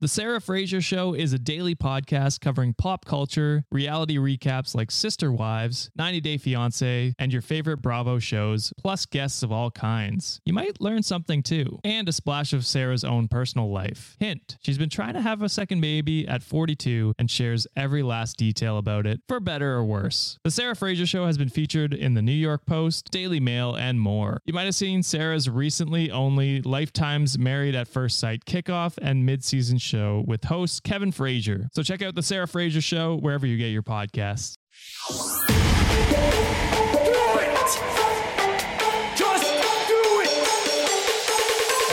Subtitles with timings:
[0.00, 5.32] The Sarah Fraser Show is a daily podcast covering pop culture, reality recaps like Sister
[5.32, 10.40] Wives, 90 Day Fiancé, and your favorite Bravo shows, plus guests of all kinds.
[10.44, 14.16] You might learn something too, and a splash of Sarah's own personal life.
[14.20, 18.36] Hint, she's been trying to have a second baby at 42 and shares every last
[18.36, 20.38] detail about it, for better or worse.
[20.44, 24.00] The Sarah Fraser Show has been featured in the New York Post, Daily Mail, and
[24.00, 24.42] more.
[24.44, 29.78] You might have seen Sarah's recently only Lifetime's Married at First Sight kickoff and mid-season
[29.92, 31.68] with host Kevin Frazier.
[31.72, 34.56] So check out the Sarah Fraser Show wherever you get your podcasts.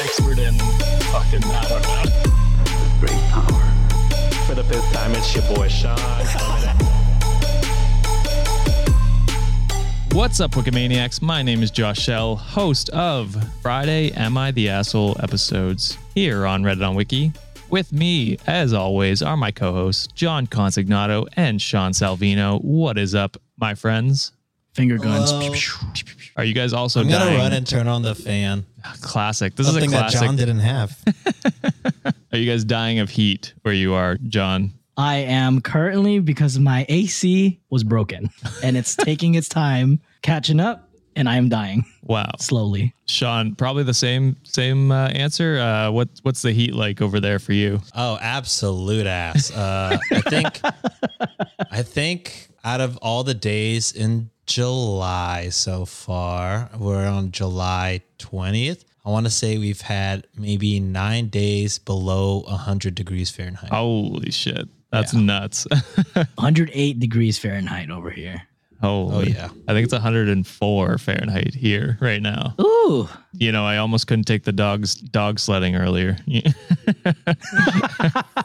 [0.05, 0.54] expert in
[1.12, 2.04] fucking I don't know.
[2.99, 3.62] Great power.
[4.46, 5.98] For the fifth time, it's your boy Sean.
[10.12, 11.21] What's up, Wikimaniacs?
[11.21, 16.63] My name is Josh Shell, host of Friday Am I the Asshole episodes here on
[16.63, 17.34] Reddit on Wiki.
[17.70, 22.63] With me, as always, are my co-hosts John Consignato and Sean Salvino.
[22.63, 24.32] What is up, my friends?
[24.74, 25.32] Finger guns.
[26.38, 27.38] Are you guys also I'm gonna dying?
[27.40, 28.66] run and turn on the fan.
[28.84, 29.55] Ah, classic.
[29.55, 30.22] This Something is a that classic.
[30.27, 30.98] John didn't have.
[32.34, 34.74] Are you guys dying of heat where you are, John?
[34.98, 38.29] I am currently because my AC was broken
[38.63, 40.85] and it's taking its time catching up
[41.16, 42.94] and I am dying Wow, slowly.
[43.08, 45.57] Sean, probably the same same uh, answer.
[45.60, 47.82] Uh, what what's the heat like over there for you?
[47.96, 49.52] Oh, absolute ass.
[49.52, 50.62] Uh, I think,
[51.72, 58.84] I think out of all the days in July so far, we're on July 20th.
[59.05, 63.70] I want to say we've had maybe nine days below 100 degrees Fahrenheit.
[63.72, 65.22] Holy shit, that's Yeah.
[65.22, 65.68] nuts.
[66.35, 68.44] 108 degrees Fahrenheit over here.
[68.81, 69.50] Holy, Oh, yeah.
[69.68, 72.53] I think it's 104 Fahrenheit here right now.
[72.62, 76.17] Ooh, You know, I almost couldn't take the dogs dog sledding earlier.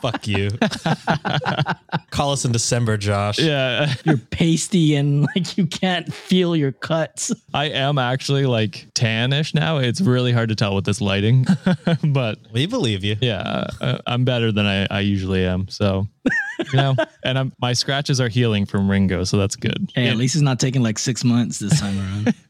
[0.00, 0.50] Fuck you.
[2.10, 3.38] Call us in December, Josh.
[3.38, 7.32] yeah, you're pasty and like you can't feel your cuts.
[7.54, 9.78] I am actually like tannish now.
[9.78, 11.46] It's really hard to tell with this lighting,
[12.04, 13.16] but We believe you.
[13.20, 15.68] yeah, uh, I'm better than I, I usually am.
[15.68, 16.94] So, you know,
[17.24, 19.90] and I'm my scratches are healing from Ringo, so that's good.
[19.94, 22.34] Hey, at least it's not taking like six months this time around.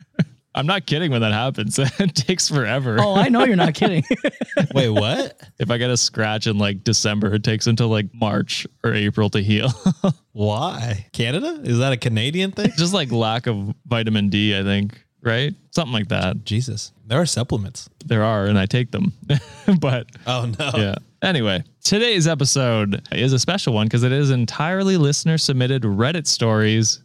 [0.55, 1.79] I'm not kidding when that happens.
[1.99, 2.97] it takes forever.
[2.99, 4.03] oh, I know you're not kidding.
[4.75, 5.41] Wait, what?
[5.61, 9.31] If I get a scratch in like December, it takes until like March or April
[9.31, 9.71] to heal.
[10.33, 11.07] Why?
[11.13, 11.61] Canada?
[11.63, 12.73] Is that a Canadian thing?
[12.77, 15.55] Just like lack of vitamin D, I think, right?
[15.73, 16.45] Something like that.
[16.45, 16.93] Jesus.
[17.07, 17.89] There are supplements.
[18.05, 19.13] There are, and I take them.
[19.81, 20.71] but Oh, no.
[20.77, 20.95] yeah.
[21.23, 27.01] Anyway, today's episode is a special one because it is entirely listener submitted Reddit stories.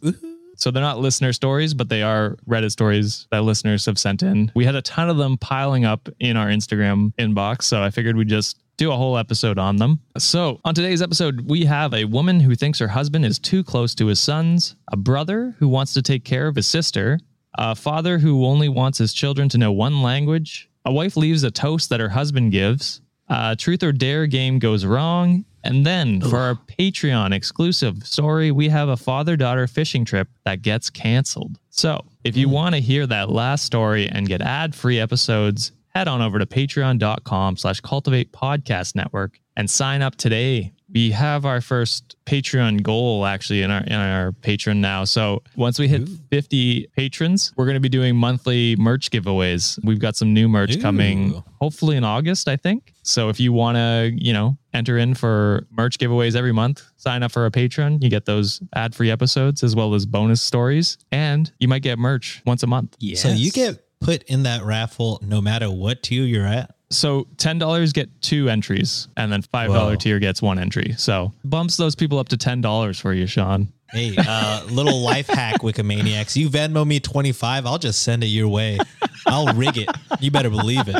[0.56, 4.50] So they're not listener stories, but they are Reddit stories that listeners have sent in.
[4.54, 8.16] We had a ton of them piling up in our Instagram inbox, so I figured
[8.16, 10.00] we'd just do a whole episode on them.
[10.16, 13.94] So, on today's episode, we have a woman who thinks her husband is too close
[13.96, 17.18] to his sons, a brother who wants to take care of his sister,
[17.56, 21.50] a father who only wants his children to know one language, a wife leaves a
[21.50, 26.38] toast that her husband gives, a truth or dare game goes wrong, and then for
[26.38, 31.58] our Patreon exclusive story, we have a father daughter fishing trip that gets canceled.
[31.70, 32.52] So if you mm.
[32.52, 36.46] want to hear that last story and get ad free episodes, head on over to
[36.46, 40.72] patreon.com slash Cultiv8 podcast network and sign up today.
[40.88, 45.04] We have our first Patreon goal actually in our in our Patreon now.
[45.04, 49.78] So once we hit 50 patrons, we're going to be doing monthly merch giveaways.
[49.84, 52.92] We've got some new merch coming hopefully in August, I think.
[53.02, 57.22] So if you want to, you know, enter in for merch giveaways every month, sign
[57.22, 58.02] up for a Patreon.
[58.02, 62.42] You get those ad-free episodes as well as bonus stories, and you might get merch
[62.46, 62.96] once a month.
[63.00, 63.22] yes.
[63.22, 66.75] So you get put in that raffle no matter what tier you're at.
[66.90, 70.94] So ten dollars get two entries, and then five dollar tier gets one entry.
[70.96, 73.72] So bumps those people up to ten dollars for you, Sean.
[73.92, 76.34] Hey, uh, little life hack, Wikimaniacs.
[76.36, 78.78] You Venmo me 25, I'll just send it your way.
[79.26, 79.88] I'll rig it.
[80.18, 80.96] You better believe it.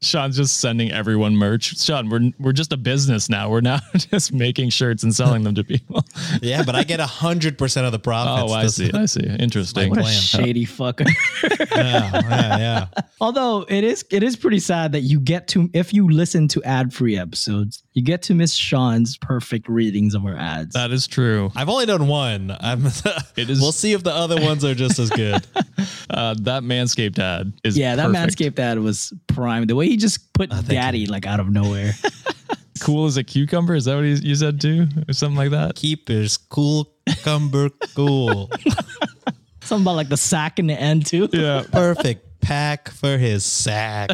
[0.00, 1.76] Sean's just sending everyone merch.
[1.78, 3.50] Sean, we're we're just a business now.
[3.50, 6.04] We're now just making shirts and selling them to people.
[6.42, 8.52] Yeah, but I get 100% of the profits.
[8.52, 8.90] oh, I see.
[8.92, 9.22] I see.
[9.22, 9.90] Interesting.
[9.90, 11.08] what a shady fucker.
[11.74, 12.86] Yeah, yeah, yeah.
[13.20, 16.62] Although it is it is pretty sad that you get to if you listen to
[16.64, 20.74] ad free episodes, you get to miss Sean's perfect readings of our ads.
[20.74, 21.50] That is true.
[21.56, 22.56] I've only done one.
[22.60, 22.86] I'm,
[23.36, 25.44] It is- We'll see if the other ones are just as good.
[26.10, 28.38] Uh, that Manscaped ad is yeah, that perfect.
[28.38, 29.66] Manscaped ad was prime.
[29.66, 31.92] The way he just put thank daddy like out of nowhere.
[32.80, 33.74] cool as a cucumber.
[33.74, 35.74] Is that what you you said too, or something like that?
[35.76, 36.90] Keepers, cool,
[37.22, 38.50] cumber, cool.
[39.60, 41.28] Something about like the sack in the end too.
[41.30, 41.64] Yeah.
[41.70, 44.10] Perfect pack for his sack.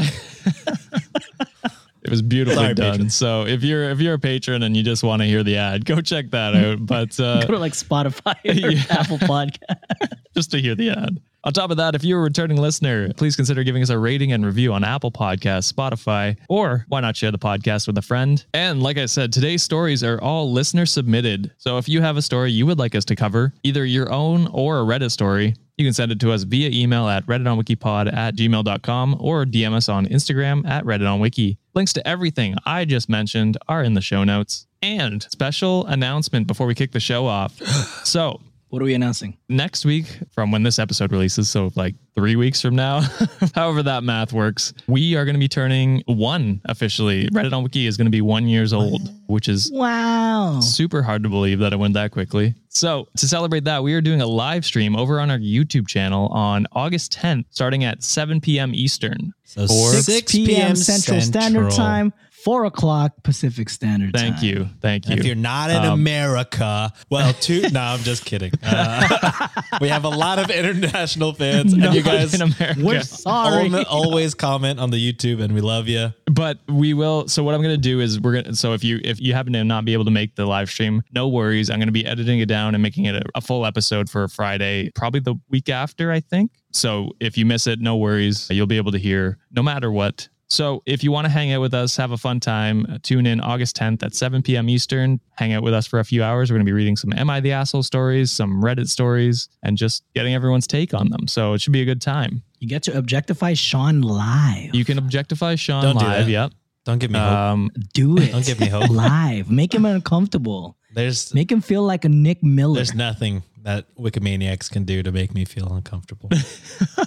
[2.04, 2.90] If was beautifully Sorry, done.
[2.92, 3.14] patrons.
[3.14, 5.84] So if you're if you're a patron and you just want to hear the ad,
[5.84, 6.84] go check that out.
[6.86, 8.82] But uh, Go to like Spotify or Yeah.
[8.90, 10.12] Apple Podcast.
[10.34, 11.20] just to hear the ad.
[11.46, 14.32] On top of that, if you're a returning listener, please consider giving us a rating
[14.32, 18.42] and review on Apple Podcasts, Spotify, or why not share the podcast with a friend?
[18.54, 21.52] And like I said, today's stories are all listener submitted.
[21.58, 24.46] So if you have a story you would like us to cover, either your own
[24.52, 28.36] or a Reddit story, you can send it to us via email at redditonwikipod at
[28.36, 31.58] gmail.com or DM us on Instagram at redditonwiki.
[31.74, 34.66] Links to everything I just mentioned are in the show notes.
[34.82, 37.60] And special announcement before we kick the show off.
[38.04, 38.40] so
[38.74, 39.36] What are we announcing?
[39.48, 43.02] next week from when this episode releases so like three weeks from now
[43.54, 47.86] however that math works we are going to be turning one officially reddit on wiki
[47.86, 50.58] is going to be one years old which is Wow.
[50.60, 54.00] super hard to believe that it went that quickly so to celebrate that we are
[54.00, 58.40] doing a live stream over on our youtube channel on august 10th starting at 7
[58.40, 60.74] p.m eastern So Or- 6 p.m.
[60.74, 62.12] Central, Standard Time,
[62.44, 64.44] 4 o'clock Pacific Standard thank Time.
[64.44, 67.62] you thank you If you're not in Um, America, well, two.
[67.72, 68.52] no, I'm just kidding.
[68.62, 69.48] Uh,
[69.80, 72.80] we have a lot of international fans, Not and you guys in America.
[72.84, 73.72] We're sorry.
[73.72, 76.12] al- always comment on the YouTube, and we love you.
[76.30, 78.82] but we will so what i'm going to do is we're going to so if
[78.82, 81.70] you if you happen to not be able to make the live stream no worries
[81.70, 84.26] i'm going to be editing it down and making it a, a full episode for
[84.28, 88.66] friday probably the week after i think so if you miss it no worries you'll
[88.66, 91.74] be able to hear no matter what so if you want to hang out with
[91.74, 95.52] us have a fun time uh, tune in august 10th at 7 p.m eastern hang
[95.52, 97.40] out with us for a few hours we're going to be reading some am i
[97.40, 101.60] the asshole stories some reddit stories and just getting everyone's take on them so it
[101.60, 104.74] should be a good time You get to objectify Sean live.
[104.74, 106.30] you can objectify sean Don't do live that.
[106.32, 106.52] yep
[106.84, 107.28] Don't give me hope.
[107.32, 108.32] um, do it.
[108.32, 108.90] Don't give me hope.
[109.06, 109.50] live.
[109.50, 110.76] Make him uncomfortable.
[110.94, 112.74] There's Make him feel like a Nick Miller.
[112.76, 116.30] there's nothing that Wikimaniacs can do to make me feel uncomfortable.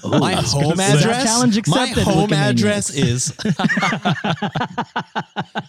[0.04, 1.24] Oh, my home address.
[1.24, 1.98] Challenge accepted.
[1.98, 3.28] my home address is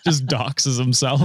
[0.04, 1.22] just doxes himself.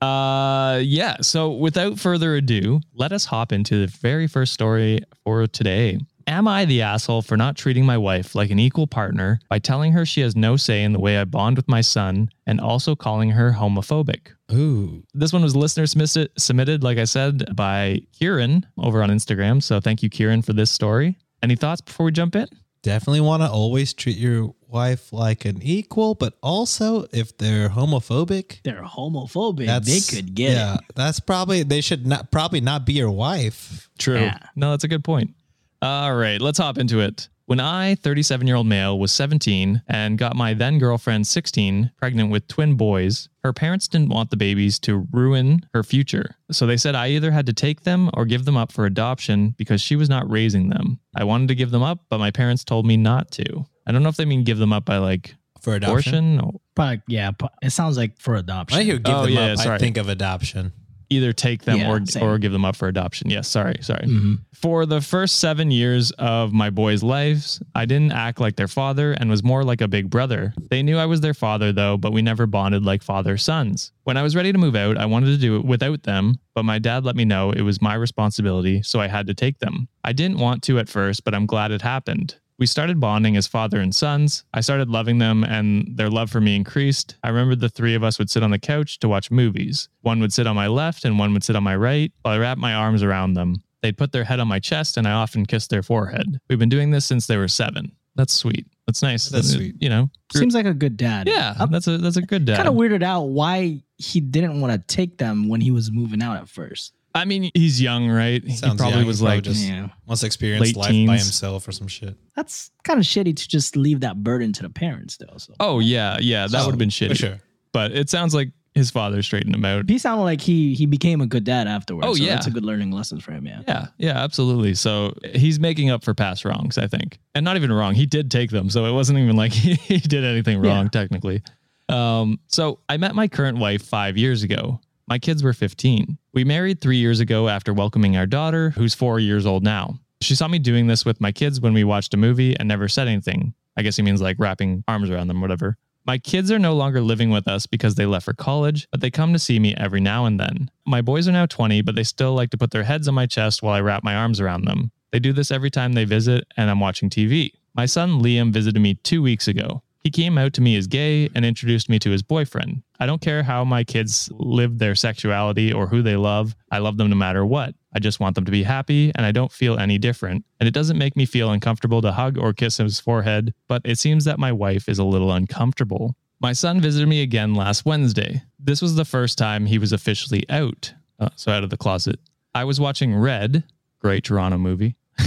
[0.00, 5.46] uh yeah, so without further ado, let us hop into the very first story for
[5.46, 5.98] today.
[6.28, 9.92] Am I the asshole for not treating my wife like an equal partner by telling
[9.92, 12.94] her she has no say in the way I bond with my son and also
[12.94, 14.32] calling her homophobic?
[14.52, 15.02] ooh.
[15.14, 19.62] This one was listener submitted, submitted, like I said, by Kieran over on Instagram.
[19.62, 21.16] So thank you, Kieran, for this story.
[21.42, 22.46] Any thoughts before we jump in?
[22.82, 28.60] Definitely want to always treat your wife like an equal, but also if they're homophobic,
[28.64, 29.64] They're homophobic.
[29.64, 30.74] that's they could get yeah.
[30.74, 30.80] it.
[30.94, 33.88] That's probably they should not probably not be your wife.
[33.98, 34.20] True.
[34.20, 34.38] Yeah.
[34.54, 35.34] No, that's a good point.
[35.82, 37.28] All right, let's hop into it.
[37.46, 42.30] When I, 37 year old male, was 17 and got my then girlfriend, 16, pregnant
[42.30, 46.34] with twin boys, her parents didn't want the babies to ruin her future.
[46.50, 49.54] So they said I either had to take them or give them up for adoption
[49.56, 51.00] because she was not raising them.
[51.16, 53.64] I wanted to give them up, but my parents told me not to.
[53.86, 56.36] I don't know if they mean give them up by like For adoption.
[56.36, 57.30] abortion or Probably, yeah.
[57.30, 58.78] pro- It sounds like for adoption.
[58.78, 59.78] I hear give Oh, them yeah, up, I sorry.
[59.78, 60.72] think of adoption.
[61.10, 62.22] Either take them Yeah, or same.
[62.22, 63.30] or give them up for adoption.
[63.30, 64.06] Yes, sorry, sorry.
[64.06, 64.40] Mhm.
[64.54, 69.12] For the first seven years of my boys' lives, I didn't act like their father
[69.12, 70.52] and was more like a big brother.
[70.70, 73.92] They knew I was their father, though, but we never bonded like father sons.
[74.04, 76.64] When I was ready to move out, I wanted to do it without them, but
[76.64, 79.88] my dad let me know it was my responsibility, so I had to take them.
[80.04, 82.36] I didn't want to at first, but I'm glad it happened.
[82.58, 84.42] We started bonding as father and sons.
[84.52, 87.16] I started loving them, and their love for me increased.
[87.22, 89.88] I remember the three of us would sit on the couch to watch movies.
[90.02, 92.38] One would sit on my left, and one would sit on my right, while I
[92.38, 93.62] wrapped my arms around them.
[93.80, 96.40] They'd put their head on my chest, and I often kissed their forehead.
[96.50, 97.92] We've been doing this since they were seven.
[98.16, 98.66] That's sweet.
[98.88, 99.28] That's nice.
[99.28, 99.76] That's sweet.
[99.78, 100.10] You know.
[100.32, 101.28] Seems like a good dad.
[101.28, 102.56] Yeah, I'm that's a that's a good dad.
[102.56, 106.20] kind of weirded out why he didn't want to take them when he was moving
[106.20, 106.94] out at first.
[107.18, 108.42] I mean, he's young, right?
[108.42, 109.06] he probably young.
[109.06, 109.88] was He probably like, just Yeah.
[110.06, 112.16] wants to experience late life by himself or some shit.
[112.36, 115.36] That's kind of shitty to just leave that burden to the parents, though.
[115.38, 117.16] So oh yeah, yeah, that So, would have been for shitty.
[117.16, 117.38] sure.
[117.72, 119.88] But it sounds like his father straightened him out.
[119.90, 122.06] he sounded like he he became a good dad afterwards.
[122.06, 122.34] Oh, so yeah.
[122.34, 123.44] that's a good learning lesson for him.
[123.46, 123.62] Yeah.
[123.66, 124.74] Yeah, yeah, absolutely.
[124.74, 127.18] So he's making up for past wrongs, I think.
[127.34, 127.94] And not even wrong.
[127.94, 128.70] He did take them.
[128.70, 130.88] So it wasn't even like he did anything wrong, Yeah.
[130.90, 131.42] technically.
[131.88, 134.80] Um, so I met my current wife five years ago.
[135.08, 136.18] My kids were 15.
[136.34, 139.98] We married three years ago after welcoming our daughter, who's four years old now.
[140.20, 142.88] She saw me doing this with my kids when we watched a movie and never
[142.88, 143.54] said anything.
[143.74, 145.78] I guess he means like wrapping arms around them, whatever.
[146.04, 149.10] My kids are no longer living with us because they left for college, but they
[149.10, 150.70] come to see me every now and then.
[150.84, 153.24] My boys are now 20, but they still like to put their heads on my
[153.24, 154.90] chest while I wrap my arms around them.
[155.10, 157.52] They do this every time they visit and I'm watching TV.
[157.74, 159.82] My son Liam visited me two weeks ago.
[160.00, 162.82] He came out to me as gay and introduced me to his boyfriend.
[163.00, 166.54] I don't care how my kids live their sexuality or who they love.
[166.70, 167.74] I love them no matter what.
[167.92, 170.44] I just want them to be happy and I don't feel any different.
[170.60, 173.98] And it doesn't make me feel uncomfortable to hug or kiss his forehead, but it
[173.98, 176.14] seems that my wife is a little uncomfortable.
[176.40, 178.42] My son visited me again last Wednesday.
[178.60, 182.20] This was the first time he was officially out, uh, so out of the closet.
[182.54, 183.64] I was watching Red,
[183.98, 184.94] great Toronto movie.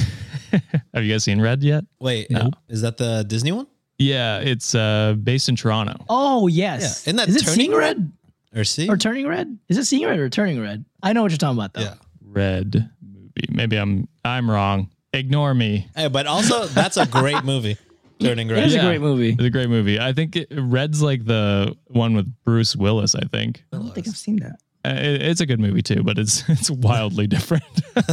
[0.94, 1.84] Have you guys seen Red yet?
[2.00, 2.52] Wait, No.
[2.70, 3.68] is that the Disney one?
[4.02, 6.04] Yeah, it's uh, based in Toronto.
[6.10, 6.82] Oh yes.
[6.82, 8.12] Yeah, isn't that Is it Turning Seeing Red
[8.56, 8.90] Or see?
[8.90, 9.58] or Turning Red?
[9.70, 10.84] Is it Seeing Red or Turning Red?
[11.04, 11.82] I know what you're talking about though.
[11.82, 11.94] yeah.
[12.24, 13.48] Red movie.
[13.50, 14.90] Maybe I'm I'm wrong.
[15.14, 15.88] Ignore me.
[15.96, 17.78] Hey, but also that's a great movie.
[18.20, 18.60] Turning Red.
[18.60, 18.82] It is Yeah.
[18.82, 19.32] a great movie.
[19.32, 20.00] It's a great movie.
[20.00, 23.16] I think it, Red's like the one with Bruce Willis.
[23.16, 24.60] I think I don't think I've seen that.
[24.84, 27.64] Uh, it, it's a good movie too, but it's it's wildly different.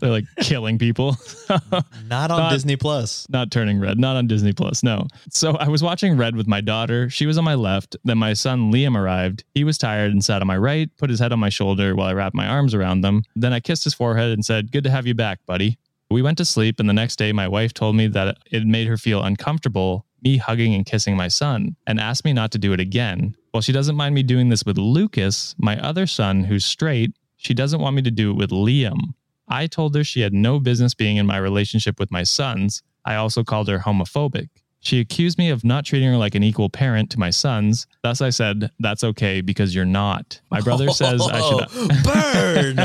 [0.00, 1.16] They're like killing people.
[2.08, 3.26] Not on Not- Disney Plus.
[3.30, 4.82] not turning red, not on Disney Plus.
[4.82, 5.06] No.
[5.30, 7.08] So I was watching Red with my daughter.
[7.08, 7.96] She was on my left.
[8.04, 9.44] Then my son Liam arrived.
[9.54, 12.08] He was tired and sat on my right, put his head on my shoulder while
[12.08, 13.22] I wrapped my arms around them.
[13.36, 15.78] Then I kissed his forehead and said, Good to have you back, buddy.
[16.10, 18.86] We went to sleep, and the next day, my wife told me that it made
[18.86, 22.72] her feel uncomfortable me hugging and kissing my son and asked me not to do
[22.72, 23.34] it again.
[23.52, 27.12] Well, she doesn't mind me doing this with Lucas, my other son, who's straight.
[27.36, 29.14] She doesn't want me to do it with Liam.
[29.48, 32.82] I told her she had no business being in my relationship with my sons.
[33.04, 34.48] I also called her homophobic.
[34.80, 37.86] She accused me of not treating her like an equal parent to my sons.
[38.02, 40.40] Thus, I said, That's okay because you're not.
[40.50, 41.68] My brother says I should.
[42.04, 42.76] burn.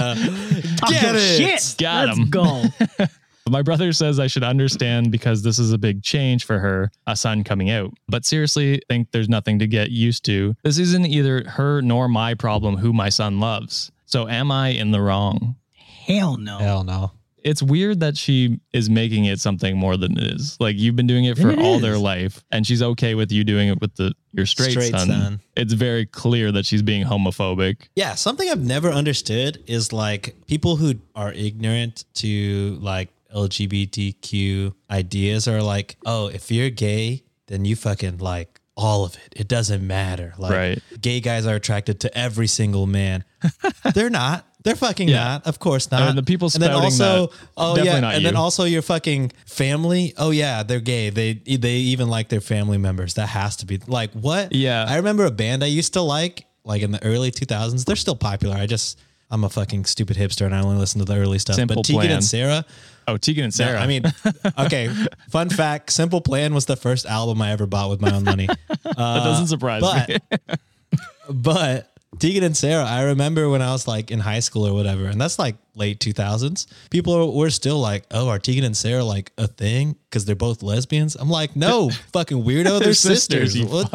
[0.77, 1.38] Talk Get it.
[1.38, 1.75] shit.
[1.79, 2.29] Got Let's him.
[2.29, 2.63] go.
[3.50, 7.16] My brother says I should understand because this is a big change for her, a
[7.16, 7.94] son coming out.
[8.08, 10.56] But seriously, think there's nothing to get used to.
[10.63, 13.92] This isn't either her nor my problem who my son loves.
[14.06, 15.56] So am I in the wrong?
[15.75, 16.58] Hell no.
[16.60, 17.12] Hell no.
[17.44, 20.58] It's weird that she is making it something more than it is.
[20.60, 21.82] Like you've been doing it for It all is.
[21.82, 25.08] their life and she's okay with you doing it with the your straight, Straight son.
[25.08, 25.39] son.
[25.56, 27.88] It's very clear that she's being homophobic.
[27.96, 35.48] Yeah, something I've never understood is like people who are ignorant to like LGBTQ ideas
[35.48, 39.34] are like, oh, if you're gay, then you fucking like all of it.
[39.36, 40.34] It doesn't matter.
[40.38, 40.84] Like Right.
[41.01, 43.24] gay guys are attracted to every single man.
[43.93, 44.46] They're not.
[44.63, 45.24] They're fucking Yeah.
[45.24, 45.48] not.
[45.48, 46.01] Of course not.
[46.10, 48.39] And the people and then spouting also, that, oh yeah, not and then you.
[48.39, 50.13] also your fucking family.
[50.17, 51.10] Oh yeah, they're gay.
[51.10, 53.13] They they even like their family members.
[53.13, 54.53] That has to be like what?
[54.53, 54.86] Yeah.
[54.88, 57.86] I remember a band I used to like, like in the early 2000s.
[57.86, 58.57] They're still popular.
[58.57, 61.57] I just, I'm a fucking stupid hipster and I only listen to the early stuff.
[61.57, 62.12] Simple but Tegan Plan.
[62.12, 62.65] and Sara,
[63.10, 63.79] Oh, Tegan and Sara.
[63.79, 64.03] I mean,
[64.57, 64.89] okay,
[65.29, 68.48] fun fact Simple Plan was the first album I ever bought with my own money.
[68.67, 70.17] that doesn't surprise uh, me.
[70.39, 70.60] but,
[71.29, 75.06] but Tegan and Sara, I remember when I was like in high school or whatever,
[75.06, 76.66] and that's like late 2000s.
[76.90, 79.96] People are, were still like, oh, are Tegan and Sara like a thing?
[80.10, 81.16] Because they're both lesbians?
[81.16, 82.80] I'm like, no, fucking weirdo.
[82.80, 83.54] They're, sisters.
[83.54, 83.92] sisters, what,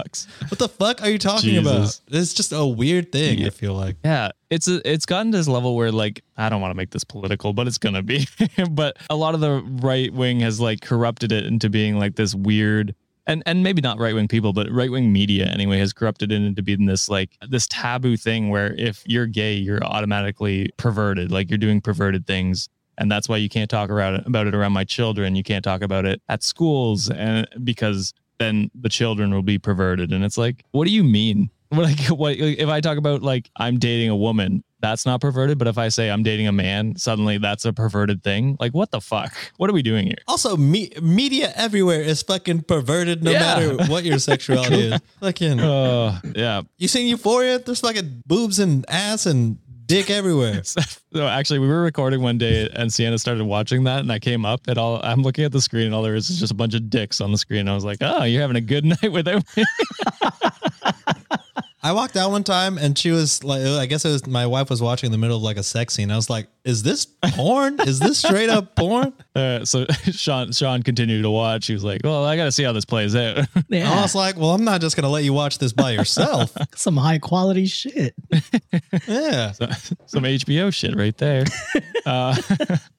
[0.48, 1.80] what the fuck are you talking about?
[1.80, 2.02] Jesus.
[2.08, 3.96] It's just a weird thing, I feel like.
[4.04, 6.90] Yeah, it's a, it's gotten to this level where like I don't want to make
[6.90, 8.26] this political, but it's gonna be.
[8.70, 12.34] but a lot of the right wing has like corrupted it into being like this
[12.34, 12.94] weird
[13.26, 16.36] and and maybe not right wing people, but right wing media anyway has corrupted it
[16.36, 21.50] into being this like this taboo thing where if you're gay, you're automatically perverted, like
[21.50, 22.68] you're doing perverted things.
[22.98, 25.34] And that's why you can't talk around it, about it around my children.
[25.34, 30.12] You can't talk about it at schools, and because then the children will be perverted.
[30.12, 31.50] And it's like, what do you mean?
[31.72, 35.58] Like what if I talk about like I'm dating a woman, that's not perverted.
[35.58, 38.56] But if I say I'm dating a man, suddenly that's a perverted thing.
[38.60, 39.32] Like what the fuck?
[39.56, 40.18] What are we doing here?
[40.28, 43.38] Also, me- media everywhere is fucking perverted no Yeah.
[43.40, 45.00] matter what your sexuality is.
[45.20, 46.62] Fucking, Uh, yeah.
[46.78, 47.58] you seen Euphoria?
[47.58, 50.62] There's fucking boobs and ass and dick everywhere.
[51.14, 54.46] So actually, we were recording one day, and Sienna started watching that, and I came
[54.46, 56.54] up, and all I'm looking at the screen, and all there is is just a
[56.54, 57.68] bunch of dicks on the screen.
[57.68, 59.64] I was like, "Oh, you're having a good night with me."
[61.84, 64.70] I walked out one time and she was like, I guess it was my wife
[64.70, 66.12] was watching in the middle of like a sex scene.
[66.12, 67.80] I was like, is this porn?
[67.80, 69.12] is this straight up porn?
[69.34, 71.66] Uh, so Sean Sean continued to watch.
[71.66, 73.38] He was like, "Well, I got to see how this plays out."
[73.72, 76.54] I was like, well, I'm not just going to let you watch this by yourself.
[76.74, 78.14] Some high quality shit.
[79.08, 79.52] yeah.
[79.52, 81.44] some HBO shit right there.
[82.04, 82.36] uh,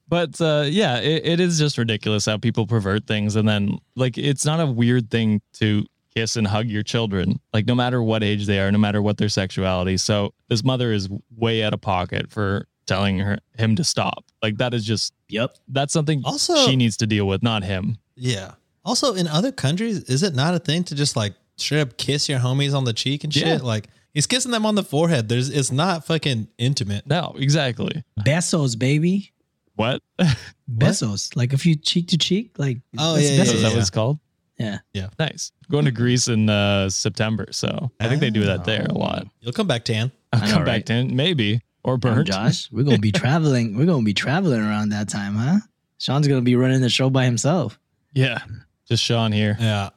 [0.07, 4.17] but uh, yeah, it, it is just ridiculous how people pervert things, and then like
[4.17, 5.85] it's not a weird thing to
[6.15, 9.17] kiss and hug your children, like no matter what age they are, no matter what
[9.17, 9.97] their sexuality.
[9.97, 14.25] So this mother is way out of pocket for telling her him to stop.
[14.41, 15.55] Like that is just Yep.
[15.69, 17.97] that's something Also- she needs to deal with, not him.
[18.15, 18.51] Yeah.
[18.85, 22.27] Also, in other countries, is it not a thing to just like straight up kiss
[22.27, 23.47] your homies on the cheek and shit?
[23.47, 23.57] Yeah.
[23.57, 25.29] Like he's kissing them on the forehead.
[25.29, 27.07] There's it's not fucking intimate.
[27.07, 28.03] No, exactly.
[28.19, 29.31] Besos, baby.
[29.75, 30.01] What?
[30.71, 31.35] Besos.
[31.35, 33.89] Like if you cheek to cheek, like Oh, that's yeah, yeah, Is that what it's
[33.89, 34.19] called?
[34.63, 34.77] Yeah.
[34.93, 35.07] Yeah.
[35.19, 35.51] Nice.
[35.69, 39.27] Going to Greece in uh, September, so I think they do that there a lot.
[39.41, 40.11] You'll come back tan.
[40.31, 40.85] I'll I know, come back right?
[40.87, 42.27] to maybe or burnt.
[42.27, 43.75] Josh, we're gonna be traveling.
[43.77, 45.59] We're gonna be traveling around that time, huh?
[45.97, 47.79] Sean's gonna be running the show by himself.
[48.13, 48.39] Yeah,
[48.87, 49.57] just Sean here.
[49.59, 49.89] Yeah.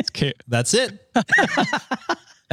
[0.00, 0.32] Okay.
[0.48, 0.98] That's it.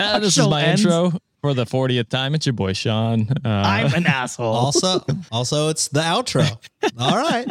[0.02, 0.86] Ah, this is show my ends.
[0.86, 2.36] intro for the 40th time.
[2.36, 3.28] It's your boy Sean.
[3.44, 4.54] Uh, I'm an asshole.
[4.54, 6.58] Also, also, it's the outro.
[7.00, 7.48] All right.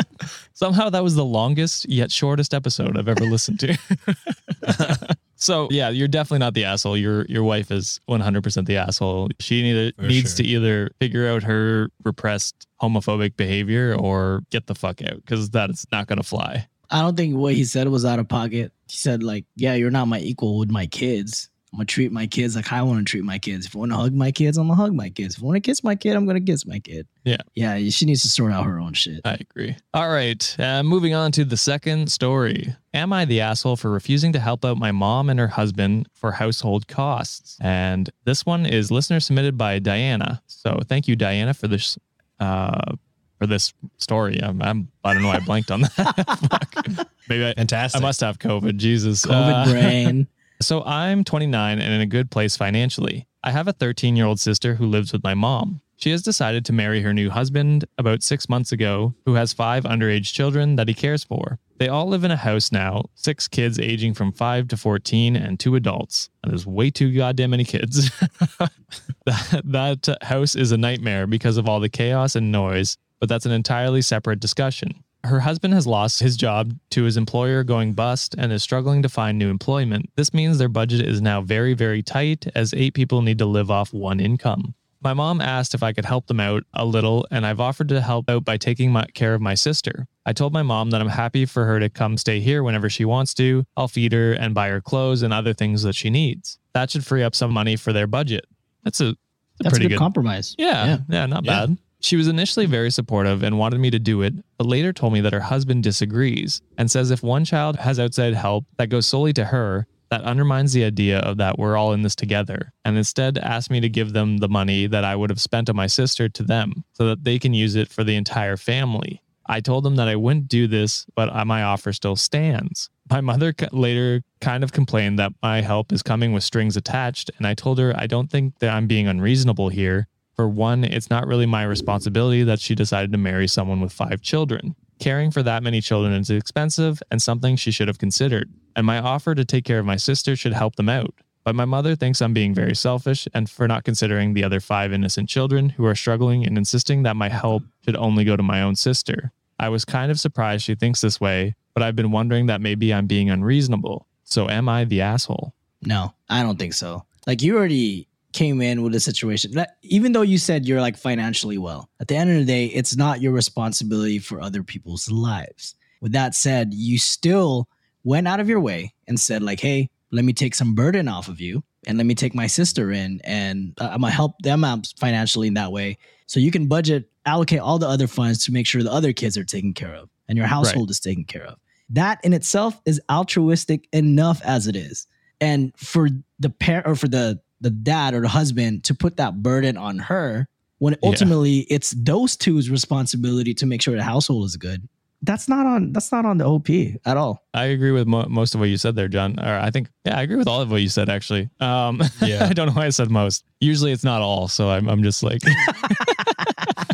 [0.53, 5.17] somehow that was the longest yet shortest episode I've ever listened to.
[5.37, 6.97] so yeah, you're definitely not the asshole.
[6.97, 9.29] Your your wife is 100% the asshole.
[9.41, 10.45] She neither needs sure.
[10.45, 15.87] to either figure out her repressed homophobic behavior or get the fuck out because that's
[15.93, 16.67] not gonna fly.
[16.91, 18.73] I don't think what he said was out of pocket.
[18.89, 21.51] He said like, "Yeah, you're not my equal with my kids.
[21.73, 23.67] I'm gonna treat my kids like I want to treat my kids.
[23.67, 25.37] If I want to hug my kids, I'm gonna hug my kids.
[25.37, 27.37] If I want to kiss my kid, I'm gonna kiss my kid." Yeah.
[27.55, 27.77] yeah.
[27.91, 29.21] She needs to sort out her own shit.
[29.27, 29.77] I agree.
[29.93, 30.57] All right.
[30.59, 32.75] Uh, moving on to the second story.
[32.95, 36.33] Am I the asshole for refusing to help out my mom and her husband for
[36.33, 37.59] household costs?
[37.61, 40.43] And this one is listener submitted by Diana.
[40.47, 41.99] So thank you, Diana, for this.
[42.41, 42.95] Uh,
[43.39, 45.31] for this story, I'm, I'm I don't know.
[45.31, 45.93] I blanked on that.
[46.51, 47.09] Fuck.
[47.29, 47.55] Maybe I,
[47.95, 48.79] I must have COVID.
[48.79, 50.27] Jesus, COVID Uh, brain.
[50.61, 53.27] So I'm 29 and in a good place financially.
[53.43, 55.81] I have a 13 year old sister who lives with my mom.
[55.97, 59.83] She has decided to marry her new husband about six months ago, who has five
[59.83, 61.59] underage children that he cares for.
[61.79, 65.59] They all live in a house now, six kids aging from five to 14 and
[65.59, 66.31] two adults.
[66.43, 68.11] And there's way too goddamn many kids.
[69.27, 73.47] that, that house is a nightmare because of all the chaos and noise, but that's
[73.47, 75.03] an entirely separate discussion.
[75.25, 79.09] Her husband has lost his job to his employer going bust and is struggling to
[79.09, 80.11] find new employment.
[80.17, 83.71] This means their budget is now very, very tight as eight people need to live
[83.71, 84.75] off one income.
[85.01, 88.01] My mom asked if I could help them out a little, and I've offered to
[88.01, 90.09] help out by taking my, care of my sister.
[90.27, 93.05] I told my mom that I'm happy for her to come stay here whenever she
[93.05, 93.65] wants to.
[93.77, 96.59] I'll feed her and buy her clothes and other things that she needs.
[96.75, 98.45] That should free up some money for their budget.
[98.83, 99.15] That's a, a
[99.61, 100.55] That's a pretty good, good compromise.
[100.59, 101.67] yeah, yeah, not Yeah.
[101.67, 101.79] bad.
[102.01, 105.21] She was initially very supportive and wanted me to do it, but later told me
[105.21, 109.33] that her husband disagrees and says if one child has outside help that goes solely
[109.33, 113.37] to her, that undermines the idea of that we're all in this together, and instead
[113.37, 116.29] asked me to give them the money that I would have spent on my sister
[116.31, 119.23] to them so that they can use it for the entire family.
[119.47, 122.91] I told them that I wouldn't do this, but my offer still stands.
[123.11, 127.47] My mother later kind of complained that my help is coming with strings attached, and
[127.47, 130.07] I told her I don't think that I'm being unreasonable here.
[130.39, 134.23] For one, it's not really my responsibility that she decided to marry someone with five
[134.23, 134.77] children.
[135.01, 139.01] Caring for that many children is expensive and something she should have considered, and my
[139.01, 141.13] offer to take care of my sister should help them out.
[141.43, 144.93] But my mother thinks I'm being very selfish and for not considering the other five
[144.93, 148.63] innocent children who are struggling and insisting that my help should only go to my
[148.63, 149.33] own sister.
[149.59, 152.95] I was kind of surprised she thinks this way, but I've been wondering that maybe
[152.95, 154.07] I'm being unreasonable.
[154.23, 155.53] So am I the asshole?
[155.83, 157.07] No, I don't think so.
[157.27, 160.97] Like you already came in with a situation that even though you said you're like
[160.97, 165.11] financially well, at the end of the day, it's not your responsibility for other people's
[165.11, 165.75] lives.
[166.01, 167.69] With that said, you still
[168.05, 171.29] went out of your way and said like, "Hey, let me take some burden off
[171.29, 174.65] of you and let me take my sister in and uh, I'm gonna help them
[174.65, 175.99] out financially in that way.
[176.27, 179.37] So you can budget, allocate all the other funds to make sure the other kids
[179.37, 181.59] are taken care of and your household is taken care of.
[181.91, 185.07] That in itself is altruistic enough as it is.
[185.41, 189.43] And for the parent or for the the dad or the husband to put that
[189.43, 190.47] burden on her
[190.79, 191.09] when Yeah.
[191.09, 194.89] ultimately it's those two's responsibility to make sure the household is good.
[195.23, 196.69] That's not on that's not on the OP
[197.05, 197.43] at all.
[197.53, 199.41] I agree with mo- most of what you said there, John.
[199.41, 201.51] Or I think, yeah, I agree with all of what you said, actually.
[201.59, 202.47] Um, Yeah.
[202.49, 203.45] I don't know why I said most.
[203.61, 204.47] Usually it's not all.
[204.47, 205.41] So I'm, I'm just like,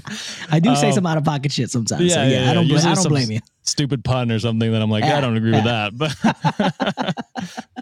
[0.51, 2.03] I do say Um, some out of pocket shit sometimes.
[2.03, 2.51] Yeah, so yeah, yeah, yeah.
[2.51, 3.41] I don't bla- Usually I don't blame you.
[3.63, 5.97] stupid pun or something that I'm like, Yeah, I don't agree with that.
[5.97, 6.15] But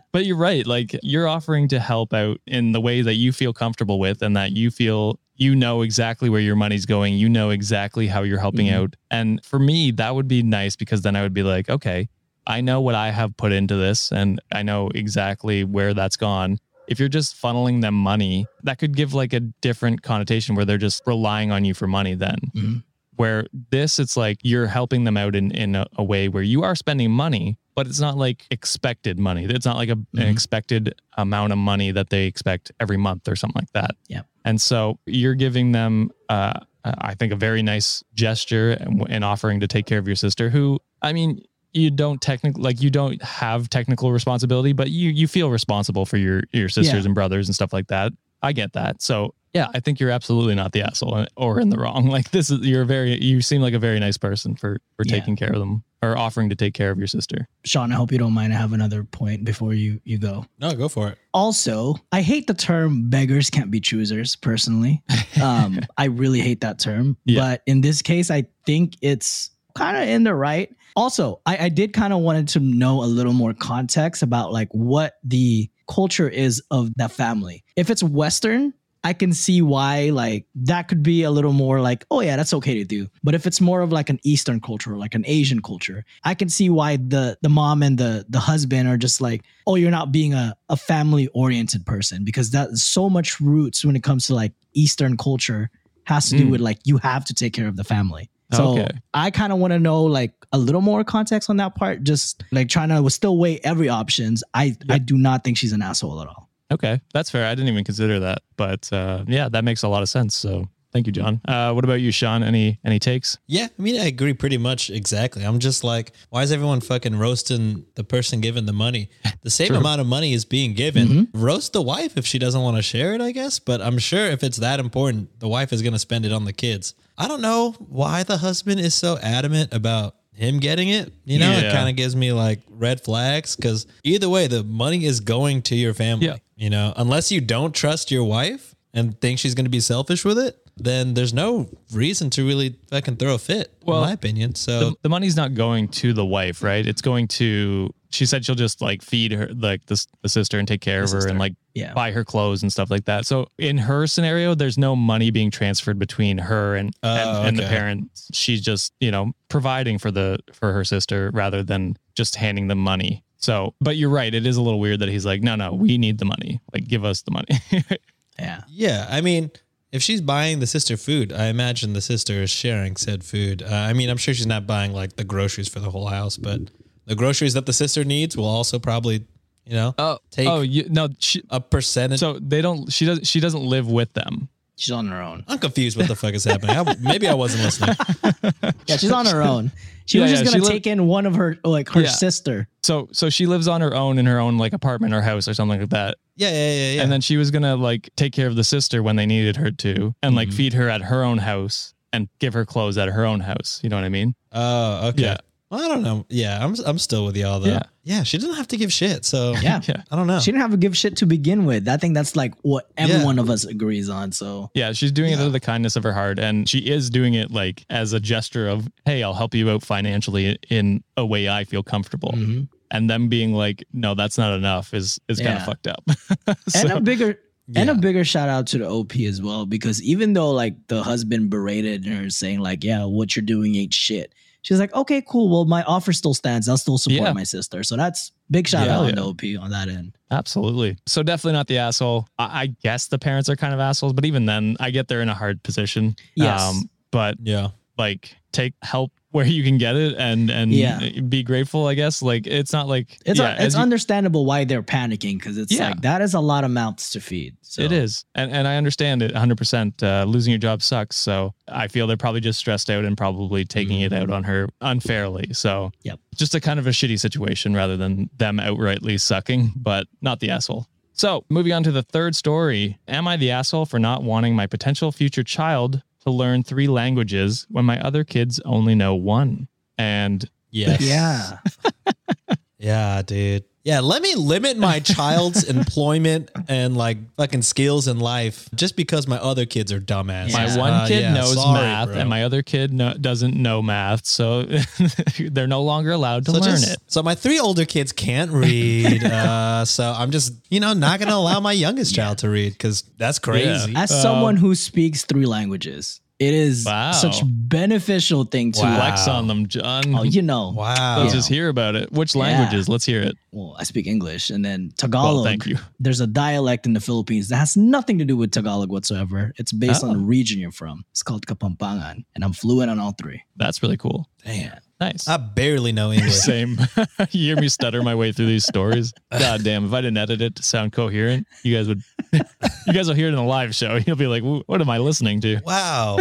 [0.12, 0.66] but you're right.
[0.66, 4.37] Like you're offering to help out in the way that you feel comfortable with and
[4.37, 7.14] that you feel you know exactly where your money's going.
[7.14, 8.74] You know exactly how you're helping Mhm.
[8.74, 8.96] out.
[9.11, 12.08] And for me, that would be nice because then I would be like, okay,
[12.46, 16.58] I know what I have put into this and I know exactly where that's gone.
[16.92, 20.78] If you're just funneling them money, that could give like a different connotation where they're
[20.78, 22.83] just relying on you for money then Mhm.
[23.16, 26.62] where this it's like you're helping them out in, in a, a way where you
[26.62, 30.31] are spending money but it's not like expected money it's not like a, an Mhm.
[30.31, 34.22] expected amount of money that they expect every month or something like that Yeah.
[34.44, 39.61] and so you're giving them uh, i think a very nice gesture and, in offering
[39.61, 41.40] to take care of your sister who i mean
[41.72, 46.16] you don't technically like you don't have technical responsibility but you you feel responsible for
[46.16, 47.06] your your sisters Yeah.
[47.06, 50.54] and brothers and stuff like that i get that so yeah, I think you're absolutely
[50.54, 52.06] not the asshole or in the wrong.
[52.08, 55.18] Like this is you're very you seem like a very nice person for for Yeah.
[55.18, 57.46] taking care of them or offering to take care of your sister.
[57.62, 58.54] Sean, I hope you don't mind.
[58.54, 60.46] I have another point before you you go.
[60.58, 61.18] No, go for it.
[61.35, 65.02] Also, I hate the term beggars can't be choosers personally.
[65.42, 67.18] Um, I really hate that term.
[67.26, 67.40] Yeah.
[67.40, 70.74] But in this case, I think it's kind of in the right.
[70.96, 74.68] Also, I, I did kind of wanted to know a little more context about like
[74.72, 77.64] what the culture is of that family.
[77.76, 78.74] If it's Western,
[79.05, 82.55] I can see why like that could be a little more like, oh yeah, that's
[82.55, 83.09] okay to do.
[83.24, 86.35] But if it's more of like an Eastern culture, or like an Asian culture, I
[86.35, 89.90] can see why the the mom and the the husband are just like, oh, you're
[89.90, 94.28] not being a, a family oriented person because that's so much roots when it comes
[94.28, 95.70] to like Eastern culture
[96.05, 96.50] has to do Mm.
[96.50, 98.28] with like you have to take care of the family.
[98.52, 98.90] So Okay.
[99.14, 102.02] I kind of want to know like a little more context on that part.
[102.04, 104.44] Just like trying to still weigh every options.
[104.54, 106.48] I I do not think she's an asshole at all.
[106.70, 107.46] Okay, that's fair.
[107.46, 110.34] I didn't even consider that, but uh, yeah, that makes a lot of sense.
[110.34, 111.40] So thank you, John.
[111.46, 112.42] Uh, what about you, Sean?
[112.42, 113.38] Any any takes?
[113.46, 115.44] Yeah, I mean, I agree pretty much exactly.
[115.44, 119.11] I'm just like, why is everyone fucking roasting the person giving the money?
[119.42, 119.78] The same True.
[119.78, 121.28] amount of money is being given.
[121.35, 123.59] Roast the wife if she doesn't want to share it, I guess.
[123.59, 126.44] But I'm sure if it's that important, the wife is going to spend it on
[126.44, 126.94] the kids.
[127.18, 131.12] I don't know why the husband is so adamant about him getting it.
[131.24, 135.05] You know, it kind of gives me like red flags because either way, the money
[135.05, 136.26] is going to your family.
[136.26, 136.37] Yeah.
[136.57, 140.24] You know, unless you don't trust your wife and think she's going to be selfish
[140.24, 144.12] with it, then there's no reason to really fucking throw a fit, Well, in my
[144.12, 144.54] opinion.
[144.54, 146.87] So The, the money's not going to the wife, right?
[146.87, 147.92] It's going to.
[148.11, 151.11] She said she'll just like feed her, like the, the sister, and take care of
[151.11, 151.30] her, sister.
[151.30, 151.94] and like Yeah.
[151.94, 153.24] buy her clothes and stuff like that.
[153.26, 157.58] So in her scenario, there's no money being transferred between her and Oh, and, and
[157.58, 158.28] the parents.
[158.35, 162.78] She's just you know providing for the for her sister rather than just handing them
[162.78, 163.24] money.
[163.38, 164.32] So, but you're right.
[164.32, 166.61] It is a little weird that he's like, no, no, we need the money.
[166.72, 167.48] Like, give us the money.
[168.38, 168.62] Yeah.
[168.68, 169.50] yeah, I mean,
[169.92, 173.62] if she's buying the sister food, I imagine the sister is sharing said food.
[173.62, 176.38] Uh, I mean, I'm sure she's not buying like the groceries for the whole house,
[176.38, 176.61] but
[177.05, 179.26] the groceries that the sister needs will also probably,
[179.66, 181.09] you know, oh, Take- oh, you, no.
[181.18, 182.20] She, a percentage.
[182.20, 182.90] so they don't.
[182.90, 183.26] She doesn't.
[183.26, 184.48] She doesn't live with them.
[184.82, 185.44] She's on her own.
[185.46, 186.76] I'm confused what the fuck is happening.
[186.76, 187.94] I, maybe I wasn't listening.
[188.86, 189.70] Yeah, she's on her own.
[190.06, 192.08] She Yeah, was just she gonna li- take in one of her like her Yeah.
[192.08, 192.66] sister.
[192.82, 195.54] So, so she lives on her own in her own like apartment or house or
[195.54, 196.16] something like that.
[196.34, 197.02] Yeah, yeah, yeah, yeah.
[197.02, 199.70] And then she was gonna like take care of the sister when they needed her
[199.70, 200.54] to, and like Mhm.
[200.54, 203.78] feed her at her own house and give her clothes at her own house.
[203.84, 204.34] You know what I mean?
[204.50, 205.22] oh, okay.
[205.22, 205.36] Yeah.
[205.72, 206.26] Well, I don't know.
[206.28, 207.68] Yeah, I'm I'm still with y'all though.
[207.70, 207.82] Yeah.
[208.04, 209.24] Yeah, she didn't have to give shit.
[209.24, 209.80] So Yeah.
[209.88, 210.02] Yeah.
[210.11, 210.38] I don't know.
[210.38, 211.88] She didn't have to give shit to begin with.
[211.88, 213.24] I think that's like what every Yeah.
[213.24, 214.32] one of us agrees on.
[214.32, 217.08] So Yeah, she's doing it out of the kindness of her heart, and she is
[217.08, 221.24] doing it like as a gesture of, "Hey, I'll help you out financially in a
[221.24, 222.68] way I feel comfortable." Mhm.
[222.90, 226.04] And them being like, "No, that's not enough," is is kind of fucked up.
[226.74, 227.38] and a bigger
[227.74, 231.02] and a bigger shout out to the OP as well because even though like the
[231.02, 235.48] husband berated her saying like yeah what you're doing ain't shit she's like okay cool
[235.51, 237.33] well my offer still stands I'll still support Yeah.
[237.33, 239.09] my sister so that's big shout Yeah, out yeah.
[239.11, 239.22] on the
[239.57, 240.96] OP on that end Absolutely.
[241.07, 242.27] So definitely not the asshole.
[242.38, 245.20] I, I guess the parents are kind of assholes, but even then, I get they're
[245.20, 246.07] in a hard position.
[246.07, 246.85] Um, Yes.
[247.11, 247.68] but yeah.
[247.98, 251.08] like, take help where you can get it, and and Yeah.
[251.28, 251.86] be grateful.
[251.86, 252.22] I guess.
[252.22, 255.72] Like, it's not like it's yeah, it's as you- understandable why they're panicking because it's
[255.72, 255.88] Yeah.
[255.88, 258.76] like that is a lot of mouths to feed so It is, and and I
[258.76, 259.56] understand it 100.
[259.58, 263.16] percent uh, Losing your job sucks, so I feel they're probably just stressed out and
[263.16, 265.48] probably taking it out on her unfairly.
[265.52, 266.20] So Yep.
[266.36, 270.50] just a kind of a shitty situation rather than them outrightly sucking, but not the
[270.50, 270.86] asshole.
[271.14, 274.66] So moving on to the third story, am I the asshole for not wanting my
[274.66, 279.68] potential future child to learn three languages when my other kids only know one?
[279.98, 281.00] And Yes.
[281.02, 281.58] yeah
[282.78, 283.64] Yeah, dude.
[283.84, 289.26] Yeah, let me limit my child's employment and like fucking skills in life just because
[289.26, 290.52] my other kids are dumbasses.
[290.52, 290.76] my Yeah.
[290.78, 292.18] one Uh, kid yeah, knows sorry, math, bro.
[292.18, 294.62] and my other kid no, doesn't know math, so
[295.38, 296.98] they're no longer allowed to so learn just- it.
[297.08, 299.24] So my three older kids can't read.
[299.24, 303.02] uh, so I'm just, you know, not gonna allow my youngest child to read because
[303.18, 303.94] that's crazy.
[303.96, 307.12] as Um, someone who speaks three languages it is Wow.
[307.12, 308.96] such beneficial thing to Wow.
[308.96, 310.14] Flex on them, John.
[310.14, 311.18] oh you know Wow.
[311.20, 311.38] Let's Yeah.
[311.38, 312.12] just hear about it.
[312.12, 312.42] Which Yeah.
[312.42, 312.88] languages?
[312.88, 313.37] Let's hear it.
[313.52, 315.44] well, I speak English, and then Tagalog.
[315.44, 315.76] thank you.
[316.00, 319.52] There's a dialect in the Philippines that has nothing to do with Tagalog whatsoever.
[319.59, 320.14] It's based on Oh.
[320.14, 321.05] the region you're from.
[321.11, 323.42] It's called Kapampangan, and I'm fluent on all three.
[323.57, 324.28] That's really cool.
[324.44, 324.78] Damn.
[325.02, 325.26] Nice.
[325.26, 326.34] I barely know English.
[326.34, 326.78] Same.
[327.30, 329.12] you hear me stutter my way through these stories.
[329.36, 329.84] God damn!
[329.84, 332.02] If I didn't edit it to sound coherent, you guys would.
[332.32, 333.96] you guys will hear it in a live show.
[334.06, 336.18] You'll be like, "What am I listening to?" wow.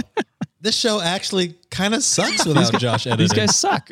[0.61, 3.23] This show actually kind of sucks without Josh editing.
[3.23, 3.89] These guys suck.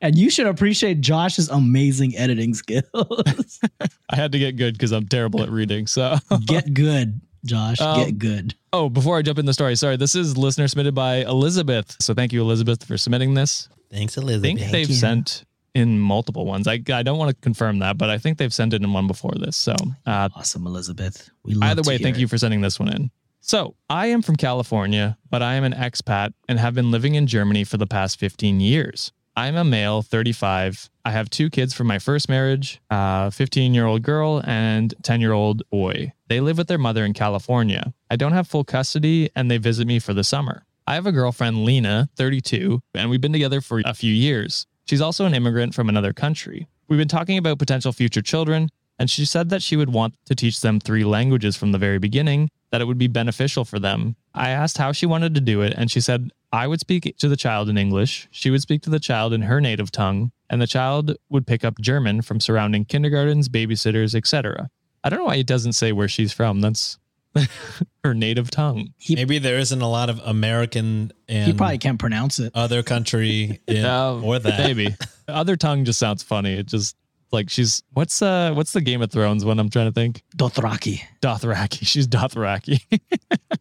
[0.00, 3.60] And you should appreciate Josh's amazing editing skills.
[4.08, 5.88] I had to get good because I'm terrible at reading.
[5.88, 6.16] So,
[6.46, 7.80] Get good, Josh.
[7.80, 8.54] Um, Get good.
[8.72, 11.96] oh, before I jump in the story, sorry, this is listener submitted by Elizabeth.
[12.00, 13.68] So, thank you, Elizabeth, for submitting this.
[13.90, 14.46] Thanks, Elizabeth.
[14.46, 14.60] I Elizabeth.
[14.60, 14.94] think they've you.
[14.94, 16.66] sent in multiple ones.
[16.68, 19.06] I, I don't want to confirm that, but I think they've sent it in one
[19.06, 19.56] before this.
[19.56, 19.74] So,
[20.06, 21.30] uh, Awesome, Elizabeth.
[21.44, 22.20] We love either way, thank it.
[22.20, 23.10] you for sending this one in.
[23.40, 27.26] So, I am from California, but I am an expat and have been living in
[27.26, 29.12] Germany for the past 15 years.
[29.36, 30.90] I'm a male, 35.
[31.08, 35.22] I have two kids from my first marriage a 15 year old girl and 10
[35.22, 36.12] year old boy.
[36.28, 37.94] They live with their mother in California.
[38.10, 40.66] I don't have full custody and they visit me for the summer.
[40.86, 44.66] I have a girlfriend, Lena, 32, and we've been together for a few years.
[44.84, 46.68] She's also an immigrant from another country.
[46.88, 48.68] We've been talking about potential future children,
[48.98, 51.98] and she said that she would want to teach them three languages from the very
[51.98, 54.16] beginning, that it would be beneficial for them.
[54.34, 57.28] I asked how she wanted to do it, and she said I would speak to
[57.28, 60.60] the child in English, she would speak to the child in her native tongue, and
[60.62, 64.70] the child would pick up German from surrounding kindergartens, babysitters, etc.
[65.04, 66.60] I don't know why it doesn't say where she's from.
[66.60, 66.98] That's
[68.04, 68.88] her native tongue.
[68.98, 72.52] He, Maybe there isn't a lot of American and he probably can't pronounce it.
[72.54, 74.58] other country in, Uh, or that.
[74.60, 74.94] Maybe.
[75.28, 76.54] Other tongue just sounds funny.
[76.54, 76.96] It just
[77.32, 80.22] like she's what's uh what's the Game of Thrones one I'm trying to think?
[80.38, 81.02] Dothraki.
[81.20, 81.86] Dothraki.
[81.86, 82.80] She's Dothraki.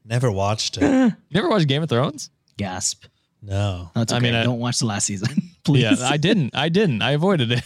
[0.05, 0.83] Never watched it.
[0.83, 2.29] you never watched Game of Thrones?
[2.55, 3.03] Gasp.
[3.41, 3.91] No.
[3.95, 5.29] That's I mean, I- don't watch the last season,
[5.63, 5.83] please.
[5.99, 6.55] Yeah, I didn't.
[6.55, 7.01] I didn't.
[7.01, 7.63] I avoided it.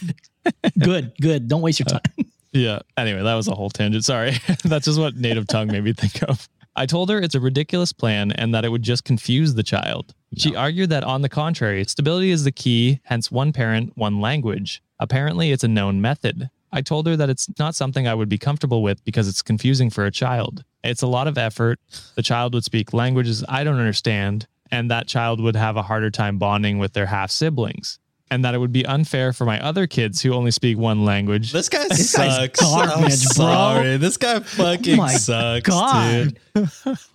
[0.80, 1.48] good, good.
[1.48, 2.26] Don't waste your Uh, time.
[2.54, 2.80] Yeah.
[2.98, 4.04] Anyway, that was a whole tangent.
[4.04, 4.34] Sorry.
[4.66, 6.50] That's just what native tongue made me think of.
[6.76, 10.14] I told her it's a ridiculous plan and that it would just confuse the child.
[10.36, 14.82] She argued that, on the contrary, stability is the key, hence one parent, one language.
[15.00, 16.50] Apparently, it's a known method.
[16.74, 19.90] I told her that it's not something I would be comfortable with because it's confusing
[19.90, 20.66] for a child.
[20.84, 21.80] It's a lot of effort.
[22.16, 26.10] The child would speak languages I don't understand, and that child would have a harder
[26.10, 28.00] time bonding with their half siblings.
[28.30, 31.52] And that it would be unfair for my other kids who only speak one language
[31.52, 32.64] This guy This guy's sucks.
[32.64, 33.34] I'm garbage, bro.
[33.34, 33.98] sorry.
[33.98, 36.38] This guy fucking my sucks, God.
[36.56, 36.70] dude.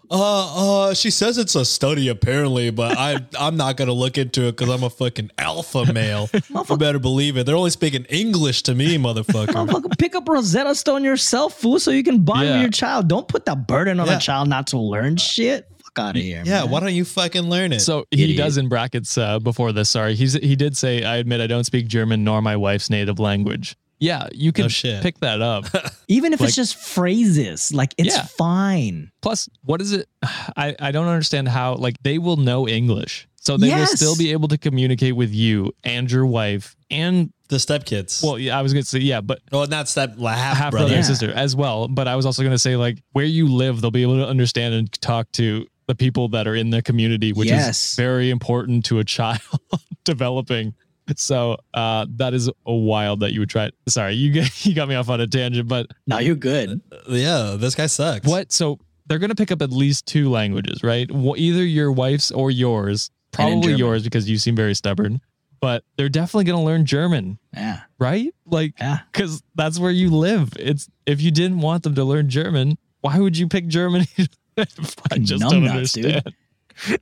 [0.09, 4.43] Uh, uh, she says it's a study apparently, but I I'm not gonna look into
[4.47, 6.29] it because I'm a fucking alpha male.
[6.69, 7.45] you better believe it.
[7.47, 9.47] They're only speaking English to me, motherfucker.
[9.67, 12.53] Motherfucker, pick up Rosetta Stone yourself, fool, so you can bond Yeah.
[12.53, 13.09] with your child.
[13.09, 14.19] Don't put that burden on Yeah.
[14.19, 15.67] a child not to learn shit.
[15.97, 16.43] Fuck out of here.
[16.45, 16.71] yeah, man.
[16.71, 17.81] why don't you fucking learn it?
[17.81, 18.39] So he Idiot.
[18.39, 19.89] does in brackets uh, before this.
[19.91, 23.19] Sorry, he's he did say, "I admit I don't speak German nor my wife's native
[23.19, 25.65] language." Yeah, you can No pick that up.
[26.09, 28.25] Even if Like- it's just phrases, like it's Yeah.
[28.27, 29.11] fine.
[29.23, 30.07] Plus, what is it?
[30.23, 34.33] I I don't understand how like they will know English, so they will still be
[34.33, 38.23] able to communicate with you and your wife and the stepkids.
[38.23, 40.97] well, yeah, I was gonna say yeah, but well, not step half, half brother brother.
[40.97, 41.89] and sister as well.
[41.89, 44.75] But I was also gonna say like where you live, they'll be able to understand
[44.75, 47.91] and talk to the people that are in the community, which Yes.
[47.91, 49.41] is very important to a child
[50.05, 50.75] developing.
[51.17, 53.71] So uh, that is a wild that you would try.
[53.89, 56.81] Sorry, you get, you got me off on a tangent, but Now you're good.
[57.09, 58.27] Yeah, this guy sucks.
[58.27, 58.51] what?
[58.51, 61.09] So they're gonna pick up at least two languages, right?
[61.11, 63.11] Wh- Either your wife's or yours.
[63.31, 65.21] Probably yours because you seem very stubborn.
[65.61, 67.83] But they're definitely gonna learn German, Yeah.
[68.01, 68.35] right?
[68.45, 68.99] Like Yeah.
[69.13, 70.51] because that's where you live.
[70.59, 74.09] It's if you didn't want them to learn German, why would you pick Germany?
[74.59, 76.07] I just don't numbnuts, dude.
[76.07, 76.35] understand.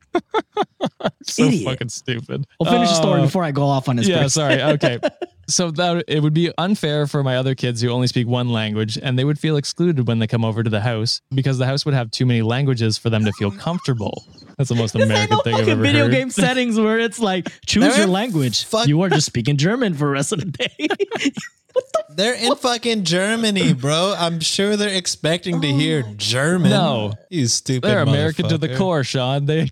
[1.24, 1.64] so Idiot.
[1.64, 2.46] fucking stupid.
[2.60, 4.06] We'll finish the story Uh, before I go off on this.
[4.08, 4.30] Yeah, break.
[4.30, 4.62] sorry.
[4.62, 4.98] Okay.
[5.48, 8.98] So that it would be unfair for my other kids who only speak one language
[9.02, 11.84] and they would feel excluded when they come over to the house because the house
[11.84, 14.24] would have too many languages for them to feel comfortable.
[14.56, 16.12] That's the most This American no thing I've fucking ever video heard.
[16.12, 18.64] game settings where it's like choose They're your language.
[18.64, 20.88] fuck- You are just speaking German for the rest of the day.
[22.10, 24.14] They're in fucking Germany, bro.
[24.16, 26.70] I'm sure they're expecting to oh hear German.
[26.70, 27.14] No.
[27.30, 27.88] you stupid.
[27.88, 29.46] They're American to the core, Sean.
[29.46, 29.70] They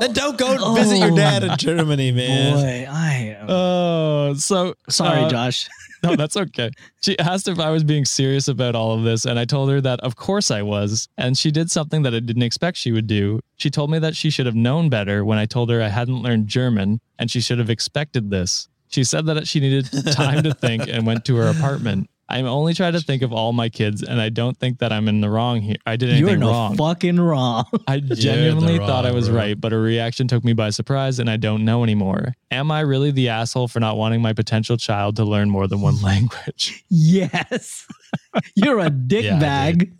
[0.00, 2.54] Then don't go visit your dad in Germany, man.
[2.54, 5.68] Boy, I am Oh, so sorry, uh, Josh.
[6.02, 6.70] no, that's okay.
[7.02, 9.80] She asked if I was being serious about all of this, and I told her
[9.82, 11.08] that of course I was.
[11.18, 13.40] And she did something that I didn't expect she would do.
[13.56, 16.22] She told me that she should have known better when I told her I hadn't
[16.22, 18.68] learned German, and she should have expected this.
[18.88, 22.09] She said that she needed time to think and went to her apartment.
[22.30, 25.08] I'm only trying to think of all my kids, and I don't think that I'm
[25.08, 25.76] in the wrong here.
[25.86, 26.76] I did You're anything no wrong.
[26.76, 27.64] fucking wrong.
[27.88, 29.38] I the genuinely thought I was bro.
[29.38, 32.34] right, but a reaction took me by surprise and I don't know anymore.
[32.50, 35.80] Am I really the asshole for not wanting my potential child to learn more than
[35.80, 36.84] one language?
[36.88, 37.86] yes.
[38.54, 39.92] You're a dick Yeah, bag.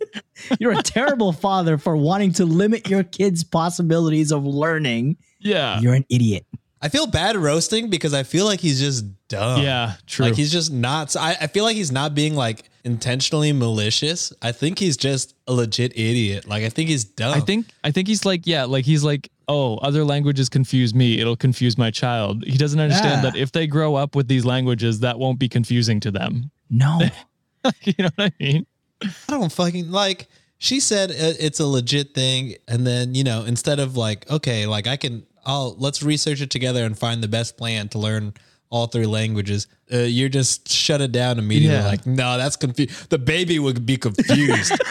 [0.59, 5.17] You're a terrible father for wanting to limit your kids' possibilities of learning.
[5.39, 5.79] Yeah.
[5.79, 6.45] You're an idiot.
[6.81, 9.61] I feel bad roasting because I feel like he's just dumb.
[9.63, 10.25] Yeah, true.
[10.25, 11.15] Like he's just not.
[11.15, 14.33] I, I feel like he's not being like intentionally malicious.
[14.41, 16.47] I think he's just a legit idiot.
[16.47, 17.33] Like I think he's dumb.
[17.33, 21.19] I think I think he's like, yeah, like he's like, oh, other languages confuse me.
[21.19, 22.43] It'll confuse my child.
[22.45, 23.31] He doesn't understand Yeah.
[23.31, 26.51] that if they grow up with these languages, that won't be confusing to them.
[26.69, 26.99] No.
[27.83, 28.65] you know what I mean?
[29.03, 30.27] I don't fucking like.
[30.57, 34.85] She said it's a legit thing, and then you know instead of like okay, like
[34.85, 38.33] I can, I'll let's research it together and find the best plan to learn
[38.71, 39.67] all three languages.
[39.93, 41.77] Uh, you're just shut it down immediately.
[41.77, 41.85] Yeah.
[41.85, 43.09] Like no, that's confused.
[43.09, 44.73] The baby would be confused.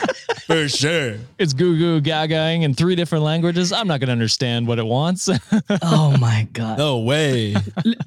[0.46, 1.14] For sure.
[1.38, 3.72] it's goo goo gagaing in three different languages.
[3.72, 5.28] I'm not going to understand what it wants.
[5.82, 6.76] oh my god.
[6.76, 7.54] No way.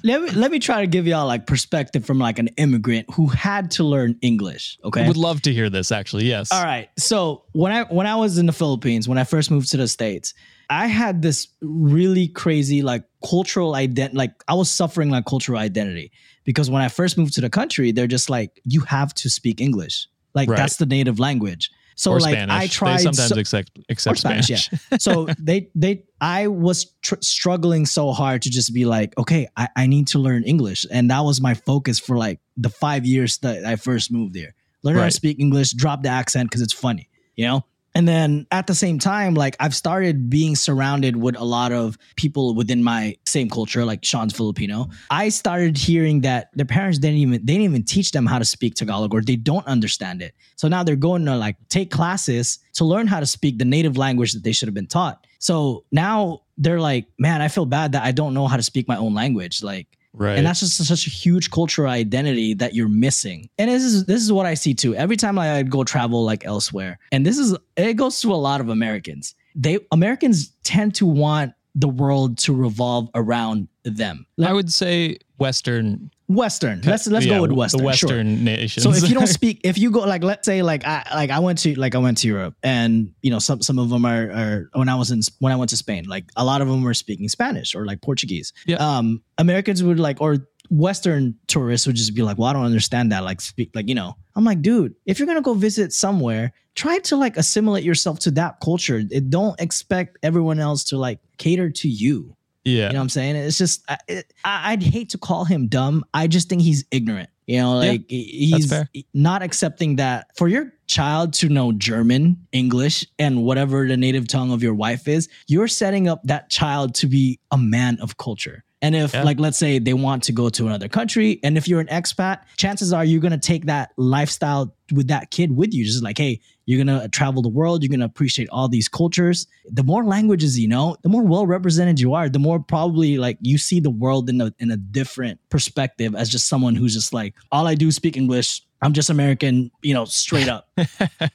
[0.02, 3.28] Let me let me try to give y'all like perspective from like an immigrant who
[3.28, 4.78] had to learn English.
[4.84, 5.04] Okay.
[5.04, 6.26] I Would love to hear this, actually.
[6.26, 6.52] Yes.
[6.52, 6.90] All right.
[6.98, 9.88] So when I when I was in the Philippines, when I first moved to the
[9.88, 10.34] States,
[10.70, 14.16] I had this really crazy like cultural identity.
[14.16, 16.10] Like I was suffering like cultural identity
[16.44, 19.60] because when I first moved to the country, they're just like, you have to speak
[19.60, 20.06] English.
[20.34, 20.56] Like Right.
[20.56, 21.70] that's the native language.
[21.96, 22.54] So or like Spanish.
[22.54, 24.68] I tried they sometimes so- accept, accept Spanish, Spanish.
[24.90, 24.98] yeah.
[24.98, 29.68] so they they I was tr- struggling so hard to just be like, okay, I,
[29.76, 33.38] I need to learn English, and that was my focus for like the five years
[33.38, 34.54] that I first moved there.
[34.82, 37.64] Learn how to speak English, drop the accent because it's funny, you know.
[37.94, 41.96] And then at the same time, like I've started being surrounded with a lot of
[42.16, 44.88] people within my same culture, like Sean's Filipino.
[45.10, 48.44] I started hearing that their parents didn't even they didn't even teach them how to
[48.44, 50.34] speak Tagalog or they don't understand it.
[50.56, 53.96] So now they're going to like take classes to learn how to speak the native
[53.96, 55.24] language that they should have been taught.
[55.38, 58.88] So now they're like, man, I feel bad that I don't know how to speak
[58.88, 59.62] my own language.
[59.62, 60.38] Like Right.
[60.38, 63.50] and that's just such a huge cultural identity that you're missing.
[63.58, 64.94] And this is this is what I see too.
[64.94, 68.60] Every time I go travel like elsewhere, and this is it goes to a lot
[68.60, 69.34] of Americans.
[69.56, 74.26] They Americans tend to want the world to revolve around them.
[74.42, 76.10] I would say Western.
[76.26, 76.80] Western.
[76.82, 77.80] Let's let's yeah, go with the Western.
[77.80, 77.86] sure.
[77.88, 78.82] Western nations.
[78.82, 81.38] So if you don't speak, if you go like let's say like I like I
[81.40, 84.30] went to like I went to Europe and you know some some of them are,
[84.30, 86.82] are when I was in when I went to Spain like a lot of them
[86.82, 88.52] were speaking Spanish or like Portuguese.
[88.66, 88.76] Yeah.
[88.76, 90.38] Um, Americans would like or
[90.70, 93.24] Western tourists would just be like, well, I don't understand that.
[93.24, 94.16] Like speak like you know.
[94.36, 98.30] I'm like, dude, if you're gonna go visit somewhere, try to like assimilate yourself to
[98.32, 99.02] that culture.
[99.10, 102.36] It, don't expect everyone else to like cater to you.
[102.64, 102.86] yeah.
[102.86, 103.36] You know what I'm saying?
[103.36, 106.04] It's just I, it, I'd hate to call him dumb.
[106.14, 107.30] I just think he's ignorant.
[107.46, 108.72] You know, Yeah, like he's
[109.12, 114.50] not accepting that for your child to know German, English, and whatever the native tongue
[114.50, 118.64] of your wife is, you're setting up that child to be a man of culture.
[118.84, 119.22] And if, Yeah.
[119.22, 122.40] like, let's say they want to go to another country, and if you're an expat,
[122.56, 125.84] chances are you're gonna take that lifestyle with that kid with you.
[125.84, 129.46] Just like, hey, you're gonna uh, travel the world, you're gonna appreciate all these cultures.
[129.70, 133.38] The more languages you know, the more well represented you are, the more probably like
[133.40, 137.12] you see the world in a in a different perspective as just someone who's just
[137.14, 138.62] like, all I do is speak English.
[138.82, 140.68] I'm just American, you know, straight up.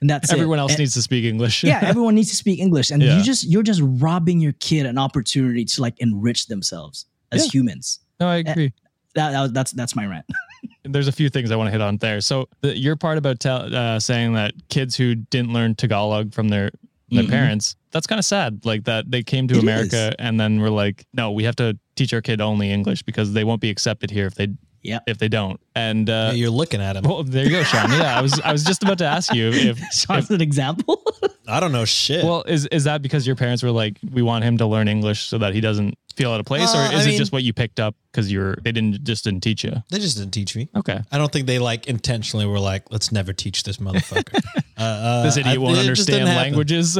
[0.01, 0.35] And that's it.
[0.35, 1.63] Everyone else And- needs to speak English.
[1.63, 2.91] yeah, everyone needs to speak English.
[2.91, 3.17] And Yeah.
[3.17, 7.51] you just you're just robbing your kid an opportunity to like enrich themselves as Yeah.
[7.51, 7.99] humans.
[8.19, 8.73] no, I agree.
[9.15, 10.25] That, that that's that's my rant.
[10.83, 12.21] There's a few things I want to hit on there.
[12.21, 16.49] So the, your part about tell, uh, saying that kids who didn't learn Tagalog from
[16.49, 16.71] their
[17.11, 17.29] their Mhm.
[17.29, 18.63] parents, that's kind of sad.
[18.65, 21.77] Like that they came to It America and then were like, no, we have to
[21.95, 24.49] teach our kid only English because they won't be accepted here if they
[24.81, 25.03] Yep.
[25.07, 25.59] if they don't.
[25.75, 27.03] And uh, You're looking at him.
[27.05, 27.89] well, there you go, Sean.
[27.91, 31.01] Yeah, I was I was just about to ask you if Sean's an example.
[31.47, 32.23] I don't know shit.
[32.23, 35.21] well is is that because your parents were like we want him to learn English
[35.25, 37.43] so that he doesn't feel out of place, Uh, or is I it just what
[37.43, 39.71] you picked up because you're they didn't just didn't teach you?
[39.89, 40.69] they just didn't teach me.
[40.75, 40.99] Okay.
[41.11, 44.35] I don't think they like intentionally were like, let's never teach this motherfucker.
[44.77, 46.97] uh, uh, This idiot I- won't it just didn't understand languages.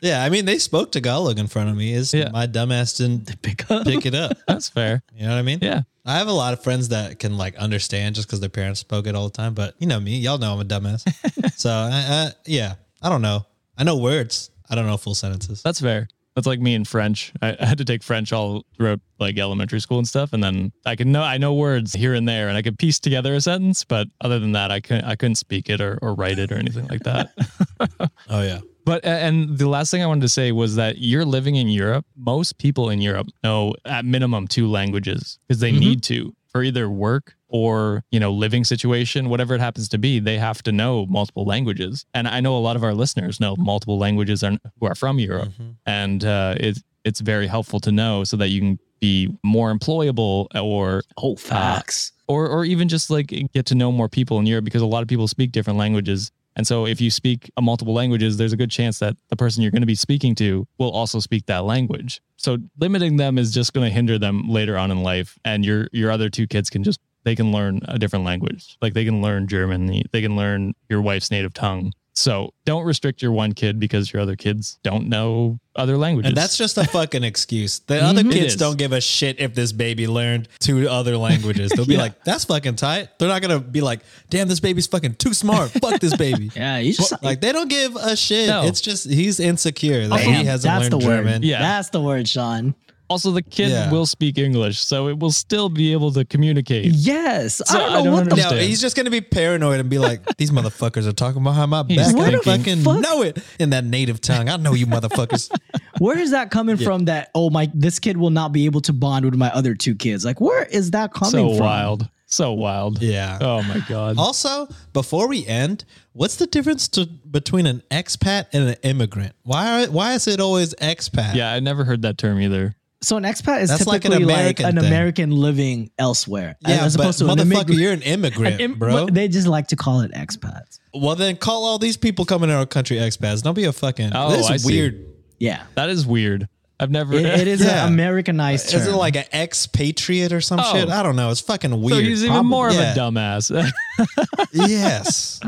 [0.00, 1.92] Yeah, I mean, they spoke Tagalog in front of me.
[1.92, 2.30] Is Yeah.
[2.32, 3.84] my dumbass didn't Pick up.
[3.84, 4.32] pick it up?
[4.48, 5.02] That's fair.
[5.14, 5.58] You know what I mean?
[5.62, 5.82] Yeah.
[6.04, 9.06] I have a lot of friends that can like understand just because their parents spoke
[9.06, 9.54] it all the time.
[9.54, 11.04] But you know me, y'all know I'm a dumbass.
[11.56, 13.46] so I, I, yeah, I don't know.
[13.78, 14.50] I know words.
[14.68, 15.62] I don't know full sentences.
[15.62, 16.08] That's fair.
[16.34, 17.32] That's like me in French.
[17.42, 20.72] I, I had to take French all throughout like elementary school and stuff, and then
[20.86, 23.40] I can know I know words here and there, and I could piece together a
[23.40, 23.84] sentence.
[23.84, 26.56] But other than that, I couldn't I couldn't speak it or, or write it or
[26.56, 27.32] anything like that.
[28.30, 28.60] Oh yeah.
[28.84, 32.06] But and the last thing I wanted to say was that you're living in Europe.
[32.16, 35.78] Most people in Europe know at minimum two languages because they Mhm.
[35.80, 40.20] need to for either work or you know living situation, whatever it happens to be.
[40.20, 43.56] They have to know multiple languages, and I know a lot of our listeners know
[43.56, 45.74] multiple languages are, who are from Europe, Mhm.
[45.86, 50.46] and uh, it's it's very helpful to know so that you can be more employable
[50.54, 52.12] or Oh, facts.
[52.28, 55.02] or or even just like get to know more people in Europe because a lot
[55.02, 56.30] of people speak different languages.
[56.56, 59.62] And so if you speak a multiple languages, there's a good chance that the person
[59.62, 62.20] you're going to be speaking to will also speak that language.
[62.36, 65.88] So limiting them is just going to hinder them later on in life and your
[65.92, 68.76] your other two kids can just they can learn a different language.
[68.82, 71.92] Like they can learn German, they can learn your wife's native tongue.
[72.14, 76.28] So don't restrict your one kid because your other kids don't know other languages.
[76.28, 77.78] And that's just a fucking excuse.
[77.78, 78.30] The other Mhm.
[78.30, 81.72] It kids don't give a shit if this baby learned two other languages.
[81.74, 82.00] They'll be Yeah.
[82.02, 85.70] like, "That's fucking tight." They're not gonna be like, "Damn, this baby's fucking too smart.
[85.70, 88.46] Fuck this baby." Yeah, you just Like they don't give a shit.
[88.46, 88.64] No.
[88.66, 91.16] It's just he's insecure that Damn, he hasn't that's learned the word.
[91.24, 91.42] German.
[91.44, 91.60] Yeah.
[91.60, 92.74] That's the word, Sean.
[93.12, 93.90] Also, the kid Yeah.
[93.90, 96.86] will speak English, so it will still be able to communicate.
[96.86, 97.56] Yes.
[97.56, 98.56] So I don't know I don't what the understand.
[98.56, 101.84] No, he's just gonna be paranoid and be like, "These motherfuckers are talking behind my
[101.86, 102.16] He's back.
[102.16, 103.00] I thinking, fucking fuck?
[103.00, 104.48] know it in that native tongue.
[104.48, 105.50] I know you motherfuckers."
[105.98, 107.04] Where is that coming from?
[107.04, 109.94] That oh my, this kid will not be able to bond with my other two
[109.94, 110.24] kids.
[110.24, 111.56] Like, where is that coming so from?
[111.58, 112.08] So wild.
[112.26, 113.02] So wild.
[113.02, 113.36] Yeah.
[113.42, 114.16] Oh my God.
[114.18, 115.84] Also, before we end,
[116.14, 119.34] what's the difference to, between an expat and an immigrant?
[119.42, 121.34] Why are, why is it always expat?
[121.34, 122.74] Yeah, I never heard that term either.
[123.02, 124.86] So an expat is That's like an typically like American an thing.
[124.86, 127.80] American living elsewhere, yeah, as but opposed to an motherfucker, immigrant.
[127.80, 129.06] you're an immigrant, an im- bro.
[129.06, 130.78] They just like to call it expats.
[130.94, 133.42] well, then call all these people coming to our country expats.
[133.42, 134.12] Don't be a fucking.
[134.14, 134.72] Oh, this I is see.
[134.72, 135.06] weird.
[135.38, 136.48] Yeah, That is weird.
[136.78, 137.14] I've never.
[137.14, 137.86] it, it is Yeah.
[137.86, 138.80] an Americanized term.
[138.80, 140.72] Is it like an expatriate or some Oh.
[140.72, 140.88] shit?
[140.88, 141.30] I don't know.
[141.30, 142.04] It's fucking so weird.
[142.04, 142.92] he's even more of Yeah.
[142.92, 143.72] a dumbass.
[144.52, 145.40] yes.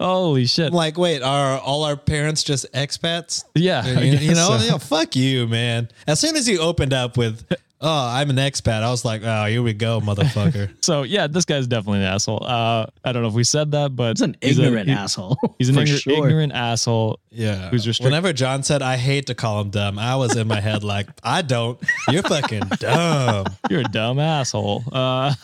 [0.00, 0.68] Holy shit.
[0.68, 3.44] I'm like, wait, are all our parents just expats?
[3.54, 3.86] yeah.
[3.86, 4.64] You, you know, so.
[4.64, 5.88] yeah, fuck you, man.
[6.06, 7.46] As soon as you opened up with,
[7.80, 10.70] oh, I'm an expat, I was like, oh, here we go, motherfucker.
[10.84, 12.44] So yeah, this guy's definitely an asshole.
[12.44, 14.94] Uh, I don't know if we said that, but he's an he's a- ignorant he-
[14.94, 15.36] asshole.
[15.58, 16.28] He's an for ignorant, sure.
[16.28, 17.20] ignorant asshole.
[17.30, 17.70] Yeah.
[17.70, 20.60] Who's restrict- Whenever John said, I hate to call him dumb, I was in my
[20.60, 21.78] head like, I don't.
[22.10, 23.46] You're fucking dumb.
[23.70, 24.84] You're a dumb asshole.
[24.92, 25.34] Uh,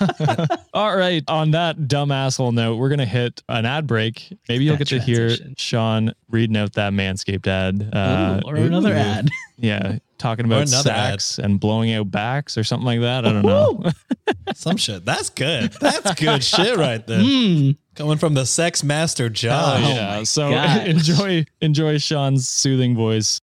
[0.74, 1.22] all right.
[1.28, 4.36] On that dumb asshole note, we're gonna hit an ad break.
[4.48, 5.30] Maybe you'll That get to hear.
[5.56, 7.88] Sean reading out that Manscaped ad.
[7.92, 8.96] Uh, Ooh, or another ooh.
[8.96, 9.30] ad.
[9.56, 13.26] yeah, talking about sacks and blowing out backs or something like that.
[13.26, 13.90] I don't know.
[14.54, 15.04] Some shit.
[15.04, 15.72] That's good.
[15.80, 17.20] That's good shit right there.
[17.20, 17.76] Mm.
[17.96, 19.82] Coming from the sex master, Oh, John.
[19.82, 20.22] yeah.
[20.22, 20.86] So gosh.
[20.86, 23.40] enjoy enjoy Sean's soothing voice.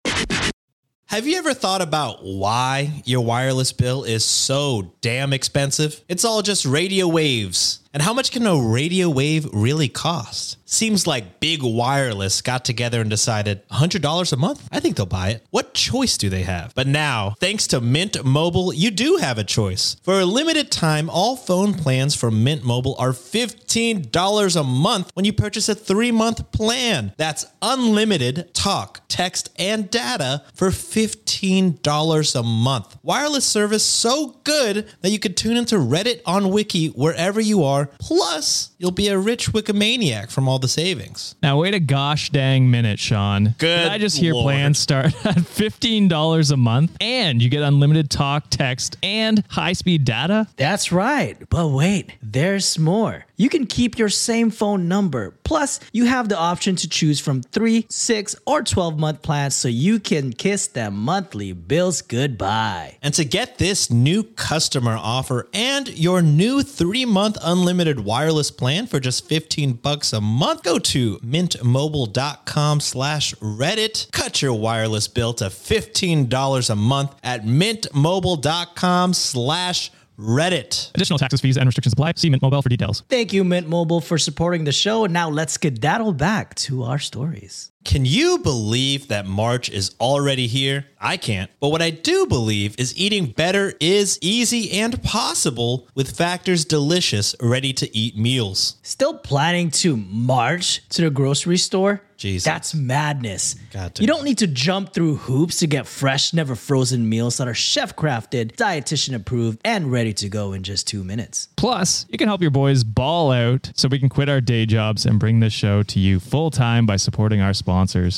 [1.07, 6.01] Have you ever thought about why your wireless bill is so damn expensive?
[6.07, 7.80] It's all just radio waves.
[7.93, 10.57] And how much can a radio wave really cost?
[10.65, 14.69] Seems like Big Wireless got together and decided $100 a month?
[14.71, 15.45] I think they'll buy it.
[15.49, 16.73] What choice do they have?
[16.73, 19.97] But now, thanks to Mint Mobile, you do have a choice.
[20.03, 25.25] For a limited time, all phone plans from Mint Mobile are $15 a month when
[25.25, 27.11] you purchase a three month plan.
[27.17, 32.97] That's unlimited talk, text, and data for $15 a month.
[33.03, 37.80] Wireless service so good that you could tune into Reddit on Wiki wherever you are.
[37.99, 41.35] Plus, you'll be a rich Wikimaniac from all the savings.
[41.41, 43.55] Now wait a gosh dang minute, Sean.
[43.57, 44.43] Good Did I just hear Lord.
[44.45, 49.73] plans start at fifteen dollars a month, and you get unlimited talk, text, and high
[49.73, 50.47] speed data?
[50.57, 51.37] That's right.
[51.49, 53.25] But wait, there's more.
[53.41, 55.31] You can keep your same phone number.
[55.43, 59.67] Plus, you have the option to choose from 3, 6, or 12 month plans so
[59.67, 62.99] you can kiss them monthly bills goodbye.
[63.01, 68.99] And to get this new customer offer and your new three-month unlimited wireless plan for
[68.99, 74.11] just 15 bucks a month, go to mintmobile.com slash Reddit.
[74.11, 79.89] Cut your wireless bill to $15 a month at mintmobile.com slash
[80.21, 80.91] Reddit.
[80.93, 82.13] Additional taxes, fees, and restrictions apply.
[82.17, 83.03] See Mint Mobile for details.
[83.09, 85.05] Thank you, Mint Mobile, for supporting the show.
[85.05, 87.70] And Now let's get skedaddle back to our stories.
[87.83, 90.85] Can you believe that March is already here?
[90.99, 91.49] I can't.
[91.59, 97.35] But what I do believe is eating better is easy and possible with Factor's delicious,
[97.41, 98.75] ready to eat meals.
[98.83, 102.01] Still planning to march to the grocery store?
[102.17, 102.45] Jesus.
[102.45, 103.55] That's madness.
[103.73, 107.47] God you don't need to jump through hoops to get fresh, never frozen meals that
[107.47, 111.47] are chef crafted, dietitian approved, and ready to go in just two minutes.
[111.55, 115.07] Plus, you can help your boys ball out so we can quit our day jobs
[115.07, 117.70] and bring this show to you full time by supporting our sponsors.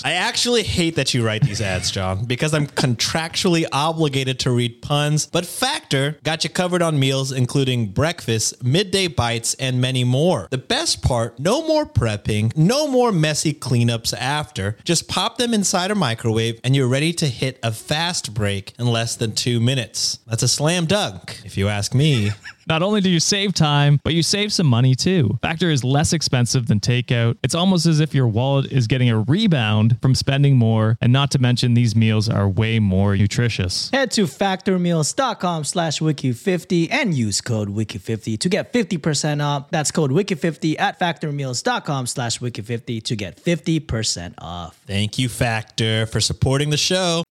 [0.05, 4.81] I actually hate that you write these ads, John, because I'm contractually obligated to read
[4.81, 5.27] puns.
[5.27, 10.47] But Factor got you covered on meals, including breakfast, midday bites, and many more.
[10.51, 14.77] The best part no more prepping, no more messy cleanups after.
[14.83, 18.87] Just pop them inside a microwave, and you're ready to hit a fast break in
[18.87, 20.19] less than two minutes.
[20.27, 22.31] That's a slam dunk, if you ask me.
[22.67, 25.37] Not only do you save time, but you save some money too.
[25.41, 27.37] Factor is less expensive than takeout.
[27.43, 31.31] It's almost as if your wallet is getting a rebound from spending more, and not
[31.31, 33.89] to mention these meals are way more nutritious.
[33.91, 39.69] Head to factormeals.com slash wiki50 and use code wiki50 to get 50% off.
[39.69, 44.79] That's code wiki50 at factormeals.com slash wiki50 to get 50% off.
[44.87, 47.23] Thank you, Factor, for supporting the show.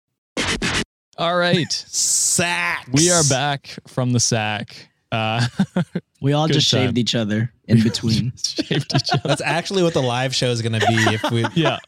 [1.18, 1.70] All right.
[1.89, 2.89] Sacks.
[2.93, 4.89] We are back from the sack.
[5.13, 5.47] Uh,
[6.21, 6.87] We all just time.
[6.87, 8.33] shaved each other in between.
[8.37, 9.23] shaved each other.
[9.25, 11.79] That's actually what the live show is going to be if we Yeah.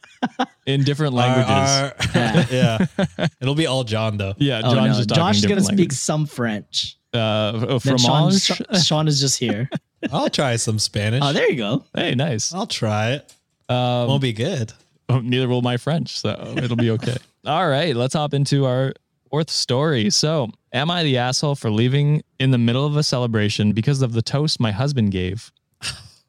[0.65, 1.49] In different languages.
[1.51, 3.27] Our- our- yeah.
[3.41, 4.33] It'll be all John though.
[4.37, 4.97] yeah, Oh, John's no.
[4.97, 6.97] just talking Josh is going to speak some French.
[7.13, 8.31] Uh, Then Sean.
[8.83, 9.69] Sean is just here.
[10.11, 11.21] I'll try some Spanish.
[11.23, 11.85] Oh, there you go.
[11.95, 12.53] Hey, nice.
[12.53, 13.33] I'll try it.
[13.69, 14.73] Um, Won't be good.
[15.09, 17.15] oh, neither will my French, so it'll be okay.
[17.45, 18.93] All right, let's hop into our
[19.35, 20.09] Fourth story.
[20.11, 24.13] So, am I the asshole for leaving in the middle of a celebration because of
[24.13, 25.51] the toast my husband gave?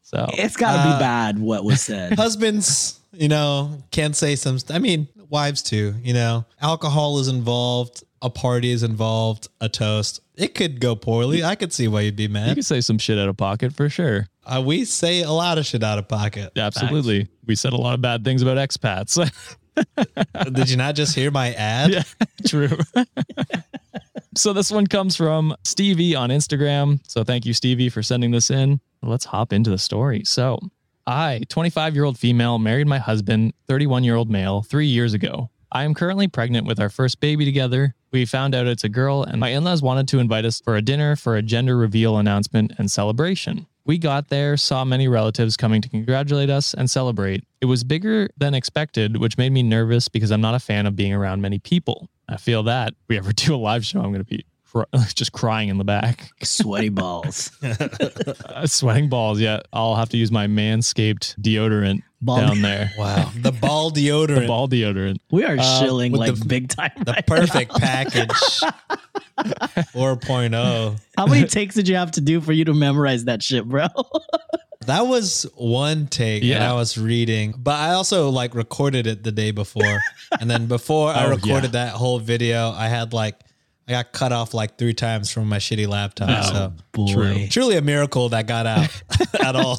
[0.03, 2.15] So, It's got to Uh, be bad what was said.
[2.19, 4.59] Husbands, you know, can say some.
[4.71, 5.95] I mean, wives too.
[6.03, 8.03] You know, alcohol is involved.
[8.23, 9.47] A party is involved.
[9.61, 10.21] A toast.
[10.35, 11.45] It could go poorly.
[11.45, 12.41] I could see why you'd be mad.
[12.41, 12.55] you mad.
[12.57, 14.27] could say some shit out of pocket for sure.
[14.45, 16.51] Uh, we say a lot of shit out of pocket.
[16.57, 17.29] Absolutely.
[17.47, 19.17] We said a lot of bad things about expats.
[20.53, 21.91] Did you not just hear my ad?
[21.91, 22.03] Yeah,
[22.47, 22.79] true.
[24.37, 27.01] so this one comes from Stevie on Instagram.
[27.09, 28.81] So thank you, Stevie, for sending this in.
[29.03, 30.23] Let's hop into the story.
[30.25, 30.59] So
[31.07, 35.51] I, 25 year old female, married my husband, 31 year old male, three years ago.
[35.73, 37.95] I am currently pregnant with our first baby together.
[38.13, 40.77] We found out it's a girl, and my in laws wanted to invite us for
[40.77, 43.67] a dinner for a gender reveal announcement and celebration.
[43.87, 47.45] We got there, saw many relatives coming to congratulate us and celebrate.
[47.61, 50.97] It was bigger than expected, which made me nervous because I'm not a fan of
[50.97, 52.09] being around many people.
[52.29, 54.83] I feel that if we ever do a live show, I'm going to be cr-
[55.15, 57.53] just crying in the back, Sweaty balls.
[57.63, 59.39] Uh, sweating balls.
[59.39, 62.91] Yeah, I'll have to use my manscaped deodorant Ball- down there.
[62.99, 63.31] Wow.
[63.41, 64.41] The ball deodorant.
[64.41, 65.19] The ball deodorant.
[65.31, 66.91] We are Uh, shilling with like the- big time.
[67.05, 68.31] the right perfect package
[69.39, 70.51] 4.0.
[70.51, 70.97] now.
[71.17, 73.87] How many takes did you have to do for you to memorize that shit, bro?
[74.87, 79.33] That was one take and I was reading, but I also like recorded it the
[79.33, 79.99] day before.
[80.41, 81.87] and then before I Oh, recorded yeah.
[81.87, 83.35] that whole video, I had like,
[83.89, 86.29] I got cut off like three times from my shitty laptop.
[86.31, 87.49] Oh, so Boy.
[87.51, 89.03] truly a miracle that got out
[89.43, 89.77] at all.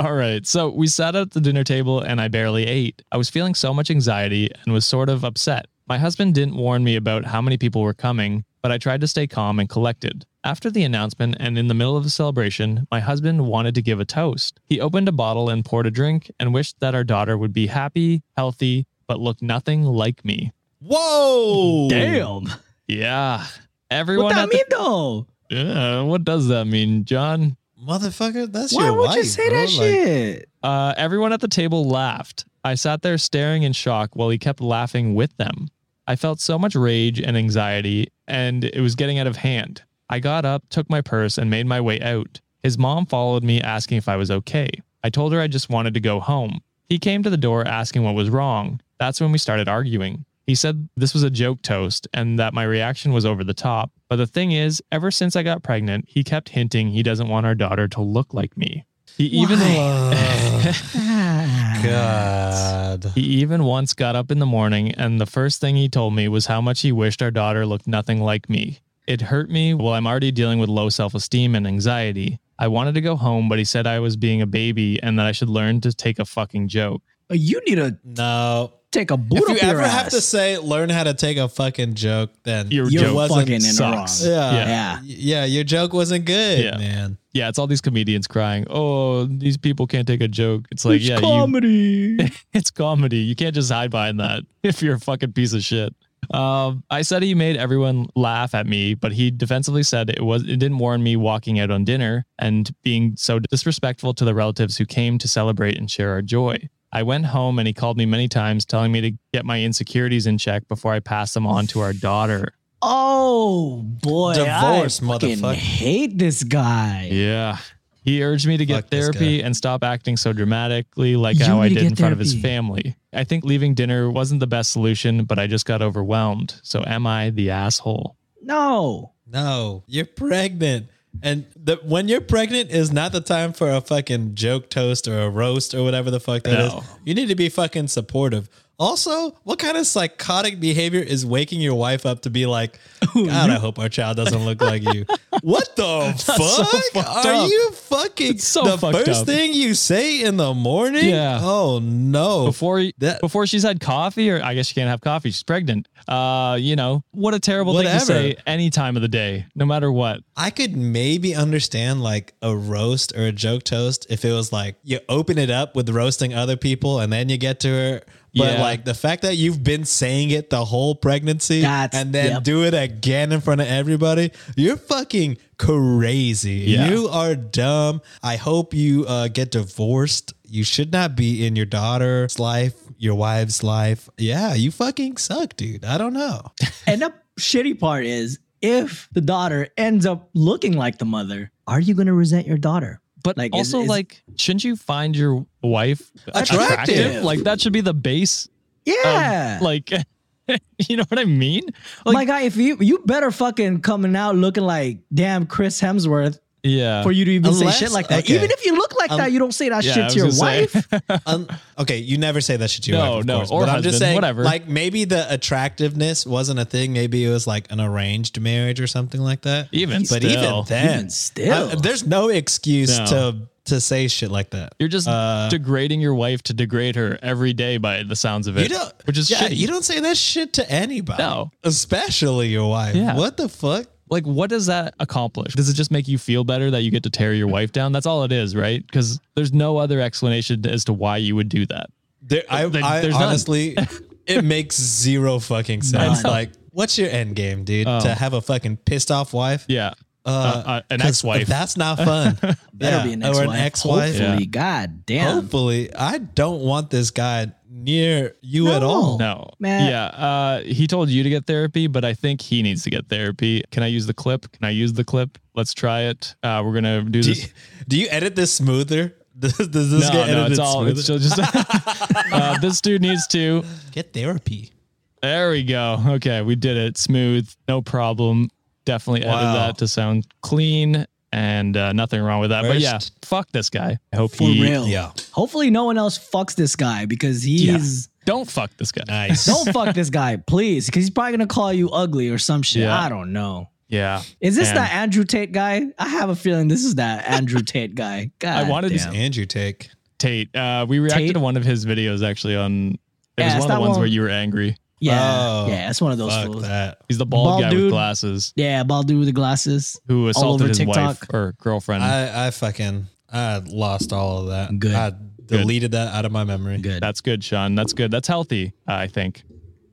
[0.00, 0.44] All right.
[0.44, 3.02] So we sat at the dinner table and I barely ate.
[3.12, 5.66] I was feeling so much anxiety and was sort of upset.
[5.88, 9.06] My husband didn't warn me about how many people were coming, but I tried to
[9.08, 10.26] stay calm and collected.
[10.42, 14.00] After the announcement and in the middle of the celebration, my husband wanted to give
[14.00, 14.58] a toast.
[14.64, 17.68] He opened a bottle and poured a drink and wished that our daughter would be
[17.68, 20.52] happy, healthy, but look nothing like me.
[20.80, 21.88] Whoa.
[21.88, 22.48] Damn.
[22.88, 23.44] Yeah.
[23.90, 25.26] Everyone What that at the- mean though?
[25.48, 27.56] Yeah, what does that mean, John?
[27.80, 29.00] Motherfucker, that's Why your wife.
[29.00, 29.56] Why would you say bro.
[29.58, 30.48] that Like, shit?
[30.64, 32.44] Uh, everyone at the table laughed.
[32.64, 35.68] I sat there staring in shock while he kept laughing with them.
[36.06, 39.82] I felt so much rage and anxiety, and it was getting out of hand.
[40.08, 42.40] I got up, took my purse, and made my way out.
[42.62, 44.70] His mom followed me, asking if I was okay.
[45.02, 46.60] I told her I just wanted to go home.
[46.88, 48.80] He came to the door asking what was wrong.
[48.98, 50.24] That's when we started arguing.
[50.46, 53.90] He said this was a joke toast and that my reaction was over the top.
[54.08, 57.46] But the thing is, ever since I got pregnant, he kept hinting he doesn't want
[57.46, 58.84] our daughter to look like me.
[59.16, 59.58] He even
[61.82, 63.12] God.
[63.14, 66.28] He even once got up in the morning, and the first thing he told me
[66.28, 68.80] was how much he wished our daughter looked nothing like me.
[69.06, 72.40] It hurt me Well, I'm already dealing with low self esteem and anxiety.
[72.58, 75.26] I wanted to go home, but he said I was being a baby and that
[75.26, 77.02] I should learn to take a fucking joke.
[77.30, 78.72] Uh, you need a No.
[78.92, 79.92] Take a boot If up you your ever ass.
[79.92, 83.40] have to say learn how to take a fucking joke, then Your You're joke wasn't
[83.40, 84.24] fucking in sucks.
[84.24, 84.32] wrong.
[84.32, 84.52] Yeah.
[84.52, 85.00] Yeah.
[85.04, 86.78] Yeah, your joke wasn't good, Yeah.
[86.78, 87.18] man.
[87.32, 90.96] Yeah, it's all these comedians crying, "Oh, these people can't take a joke." It's like,
[90.96, 92.16] It's yeah, you, comedy.
[92.54, 93.18] it's comedy.
[93.18, 95.94] You can't just hide behind that if you're a fucking piece of shit.
[96.32, 100.42] Um, I said he made everyone laugh at me, but he defensively said it was
[100.42, 104.78] it didn't warn me walking out on dinner and being so disrespectful to the relatives
[104.78, 106.68] who came to celebrate and share our joy.
[106.92, 110.26] I went home and he called me many times, telling me to get my insecurities
[110.26, 112.54] in check before I pass them on to our daughter.
[112.82, 115.54] oh boy, Divorce, I fucking motherfucker.
[115.54, 117.08] hate this guy.
[117.12, 117.58] Yeah.
[118.02, 121.60] He urged me to get Fuck therapy and stop acting so dramatically like You how
[121.60, 122.94] I did get in front of his family.
[123.12, 126.54] I think leaving dinner wasn't the best solution, but I just got overwhelmed.
[126.62, 128.16] So am I the asshole?
[128.40, 129.12] No.
[129.26, 130.86] No, you're pregnant.
[131.22, 135.20] And the, when you're pregnant is not the time for a fucking joke toast or
[135.20, 136.72] a roast or whatever the fuck that is.
[136.72, 136.82] No.
[137.04, 138.48] You need to be fucking supportive.
[138.78, 142.78] Also, what kind of psychotic behavior is waking your wife up to be like,
[143.14, 145.06] God, I hope our child doesn't look like you?
[145.42, 147.06] What the fuck?
[147.26, 147.48] Are up.
[147.50, 149.26] you fucking It's so the fucked first up.
[149.26, 151.10] thing you say in the morning?
[151.10, 151.38] Yeah.
[151.42, 152.46] Oh no.
[152.46, 155.30] Before That- before she's had coffee, or I guess she can't have coffee.
[155.30, 155.88] She's pregnant.
[156.08, 157.98] Uh, you know, what a terrible thing Whatever.
[158.00, 160.20] to say any time of the day, no matter what.
[160.36, 164.76] I could maybe understand like a roast or a joke toast if it was like
[164.82, 168.00] you open it up with roasting other people and then you get to her.
[168.36, 168.60] But Yeah.
[168.62, 172.42] like the fact that you've been saying it the whole pregnancy That's- and then yep.
[172.44, 176.64] do it again in front of everybody, you're fucking crazy.
[176.68, 176.90] Yeah.
[176.90, 178.02] You are dumb.
[178.22, 180.34] I hope you uh, get divorced.
[180.48, 184.08] You should not be in your daughter's life, your wife's life.
[184.18, 185.84] Yeah, you fucking suck, dude.
[185.84, 186.42] I don't know.
[186.86, 191.80] And the shitty part is, if the daughter ends up looking like the mother, are
[191.80, 193.00] you going to resent your daughter?
[193.26, 197.24] But Like, also, is- like, shouldn't you find your wife Attractive.
[197.24, 198.48] Like that should be the base.
[198.84, 199.56] Yeah.
[199.56, 199.90] Of, like,
[200.88, 201.64] you know what I mean?
[202.04, 206.38] Like, My guy, if you you better fucking coming out looking like damn Chris Hemsworth
[206.66, 207.02] yeah.
[207.02, 208.24] for you to even Unless- say shit like that.
[208.24, 208.34] okay.
[208.34, 210.30] Even if you look like Um, that, you don't say that yeah, shit to your
[210.38, 210.74] wife.
[211.26, 211.46] Um,
[211.78, 213.50] okay, you never say that shit to your No, wife, of no, course.
[213.50, 214.42] or but I'm just saying, whatever.
[214.44, 216.92] Like maybe the attractiveness wasn't a thing.
[216.92, 219.68] Maybe it was like an arranged marriage or something like that.
[219.72, 220.30] Even but still.
[220.30, 221.70] even then, Even still.
[221.70, 223.06] I- there's no excuse No.
[223.06, 223.36] to
[223.66, 224.74] to say shit like that.
[224.78, 228.56] You're just Uh, degrading your wife to degrade her every day by the sounds of
[228.56, 228.62] it.
[228.62, 229.56] You don't, which is yeah, shitty.
[229.56, 231.20] you don't say that shit to anybody.
[231.20, 231.50] No.
[231.64, 232.94] especially your wife.
[232.94, 233.16] Yeah.
[233.16, 233.86] What the fuck?
[234.08, 237.02] Like what does that accomplish does it just make you feel better that you get
[237.02, 240.64] to tear your wife down that's all it is right because there's no other explanation
[240.66, 241.90] as to why you would do that
[242.22, 243.22] There, I, There- I there's none.
[243.24, 243.76] honestly,
[244.26, 246.24] it makes zero fucking sense.
[246.24, 247.86] Like, what's your end game, dude?
[247.86, 248.00] Oh.
[248.00, 249.64] To have a fucking pissed off wife?
[249.68, 249.94] yeah
[250.26, 252.34] Uh, Uh, uh, an 'cause ex-wife That's not fun.
[252.74, 253.48] Better Yeah, be an or ex-wife.
[253.48, 254.14] an ex-wife.
[254.18, 254.40] Yeah.
[254.46, 255.34] God damn.
[255.42, 259.18] Hopefully, I don't want this guy near you at all.
[259.18, 259.88] no Man.
[259.90, 263.06] yeah uh he told you to get therapy but i think he needs to get
[263.08, 266.62] therapy can i use the clip can i use the clip let's try it uh
[266.64, 267.48] we're gonna do Do this you,
[267.86, 269.14] do you edit this smoother?
[269.38, 270.98] Does, does this no, get no, it's all smoother?
[270.98, 271.38] it's just
[272.32, 273.62] uh, this dude needs to
[273.92, 274.72] get therapy.
[275.20, 276.02] There we go.
[276.16, 276.96] Okay, we did it.
[276.96, 278.48] Smooth, no problem.
[278.86, 279.52] Definitely edit Wow.
[279.66, 282.62] that to sound clean and uh, nothing wrong with that.
[282.62, 283.98] But yeah, fuck this guy.
[284.12, 284.86] I hope For he real.
[284.88, 285.12] Yeah.
[285.32, 288.08] Hopefully, no one else fucks this guy because he's.
[288.24, 289.02] don't fuck this guy.
[289.06, 289.44] Nice.
[289.44, 292.82] Don't fuck this guy, please, because he's probably gonna call you ugly or some shit.
[292.82, 292.98] Yeah.
[292.98, 293.68] I don't know.
[293.88, 295.82] Yeah, Is this And that Andrew Tate guy?
[295.96, 298.32] I have a feeling this is that Andrew Tate guy.
[298.40, 299.14] God I wanted to damn.
[299.14, 299.88] Andrew Tate.
[300.18, 300.52] Tate?
[300.56, 301.34] Uh, we reacted Tate?
[301.34, 302.92] to one of his videos actually on.
[302.92, 302.98] It
[303.38, 304.76] Yeah, was one of the ones one- where you were angry.
[304.98, 306.62] Yeah, Oh, yeah, it's one of those Fuck fools.
[306.62, 306.98] that.
[307.08, 307.82] He's the bald, Bald guy dude.
[307.84, 310.00] with glasses Yeah, bald dude with the glasses.
[310.08, 311.34] who All assaulted over his wife TikTok.
[311.34, 312.02] or girlfriend.
[312.02, 314.78] I, I fucking I lost all of that.
[314.78, 314.94] Good.
[314.94, 315.12] I
[315.44, 316.78] deleted that out of my memory.
[316.78, 317.02] Good.
[317.02, 317.74] That's good, Sean.
[317.74, 318.10] That's good.
[318.10, 319.42] That's healthy, I think.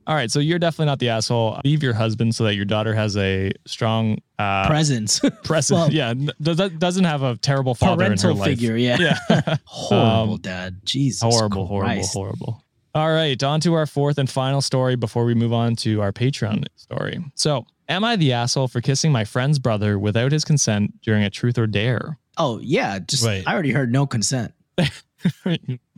[0.06, 1.60] All right, so you're definitely not the asshole.
[1.64, 5.18] Leave your husband so that your daughter has a strong uh, Presence.
[5.44, 5.78] present.
[5.80, 8.48] Well- yeah, n- does that doesn't have a terrible father in her Parental life.
[8.50, 8.76] figure.
[8.76, 8.96] Yeah.
[9.30, 10.80] Yeah, horrible Um, dad.
[10.84, 11.22] Jesus.
[11.22, 12.12] horrible, horrible, Christ.
[12.12, 12.63] horrible.
[12.94, 16.12] All right, on to our fourth and final story before we move on to our
[16.12, 17.24] Patreon story.
[17.34, 21.30] So, am I the asshole for kissing my friend's brother without his consent during a
[21.30, 22.18] truth or dare?
[22.36, 23.42] Oh yeah, just Wait.
[23.48, 24.54] I already heard no consent.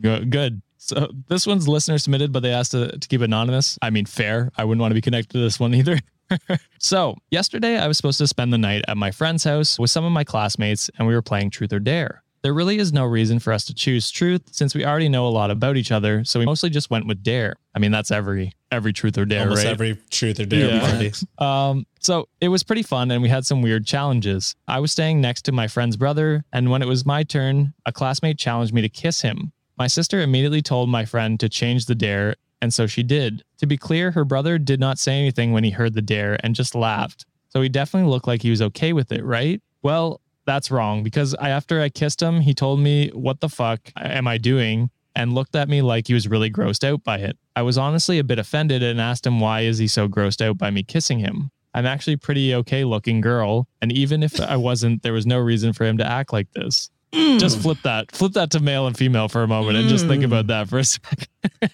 [0.01, 0.29] Good.
[0.29, 0.61] good.
[0.77, 3.77] So this one's listener submitted, but they asked to, to keep anonymous.
[3.81, 4.51] I mean, fair.
[4.57, 5.99] I wouldn't want to be connected to this one either.
[6.79, 10.05] so yesterday, I was supposed to spend the night at my friend's house with some
[10.05, 12.23] of my classmates, and we were playing Truth or Dare.
[12.43, 15.29] There really is no reason for us to choose truth since we already know a
[15.29, 17.55] lot about each other, so we mostly just went with dare.
[17.75, 19.71] I mean, that's every every truth or dare, Almost right?
[19.71, 20.79] every truth or dare Yeah.
[20.81, 21.13] party.
[21.39, 24.55] Um, so it was pretty fun and we had some weird challenges.
[24.67, 27.91] I was staying next to my friend's brother, and when it was my turn, a
[27.91, 29.51] classmate challenged me to kiss him.
[29.77, 33.43] My sister immediately told my friend to change the dare, and so she did.
[33.59, 36.55] To be clear, her brother did not say anything when he heard the dare and
[36.55, 37.25] just laughed.
[37.49, 39.61] So he definitely looked like he was okay with it, right?
[39.83, 43.79] Well, that's wrong because I, after I kissed him, he told me, What the fuck
[43.95, 44.89] am I doing?
[45.17, 47.35] and looked at me like he was really grossed out by it.
[47.55, 50.59] I was honestly a bit offended and asked him why is he so grossed out
[50.59, 51.49] by me kissing him.
[51.73, 55.39] I'm actually a pretty okay looking girl, and even if I wasn't, there was no
[55.39, 56.91] reason for him to act like this.
[57.13, 57.39] Mm.
[57.39, 60.21] Just flip that, flip that to male and female for a moment, and just think
[60.21, 60.25] mm.
[60.25, 61.27] about that for a second.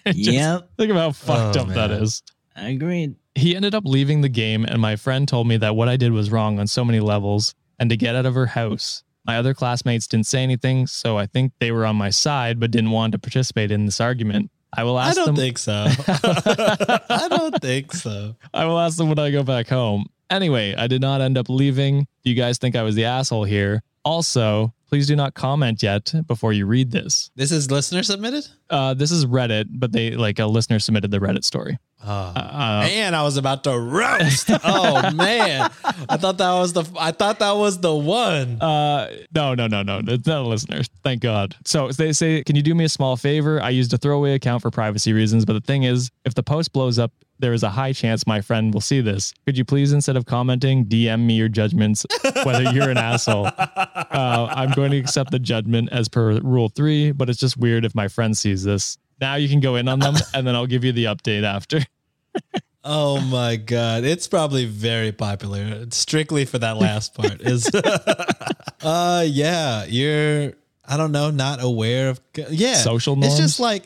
[0.06, 2.02] Yep, Think of how oh, fucked Oh, up that man.
[2.02, 2.22] is.
[2.56, 3.16] I agreed.
[3.34, 6.12] He ended up leaving the game, and my friend told me that what I did
[6.12, 9.02] was wrong on so many levels and to get out of her house.
[9.26, 12.70] My other classmates didn't say anything, so I think they were on my side but
[12.70, 14.50] didn't want to participate in this argument.
[14.76, 15.22] I will ask them.
[15.22, 15.42] I don't them.
[15.44, 15.72] think so.
[17.08, 18.36] I don't think so.
[18.52, 20.06] I will ask them when I go back home.
[20.30, 22.06] Anyway, I did not end up leaving.
[22.24, 23.82] Do you guys think I was the asshole here?
[24.04, 27.32] Also, please do not comment yet before you read this.
[27.34, 28.46] This is listener submitted.
[28.70, 31.78] Uh, this is Reddit, but they like a listener submitted the Reddit story.
[32.06, 32.12] Oh.
[32.12, 34.50] Uh, Man, I was about to roast.
[34.62, 35.68] Oh man,
[36.08, 36.84] I thought that was the.
[36.96, 38.62] I thought that was the one.
[38.62, 40.00] Uh, no, no, no, no.
[40.06, 40.82] It's not a listener.
[41.02, 41.56] Thank God.
[41.64, 43.60] So they say, can you do me a small favor?
[43.60, 46.72] I used a throwaway account for privacy reasons, but the thing is, if the post
[46.72, 49.32] blows up, there is a high chance my friend will see this.
[49.46, 52.06] Could you please, instead of commenting, DM me your judgments,
[52.44, 53.48] whether you're an asshole?
[54.14, 57.84] Uh, I'm going to accept the judgment as per rule three, but it's just weird
[57.84, 58.96] if my friend sees this.
[59.20, 61.80] Now you can go in on them, and then I'll give you the update after.
[62.86, 65.86] Oh my god, it's probably very popular.
[65.90, 67.66] Strictly for that last part is.
[68.82, 70.52] uh, yeah, you're.
[70.86, 72.20] I don't know, not aware of.
[72.50, 73.38] Yeah, Social norms.
[73.38, 73.84] It's just like.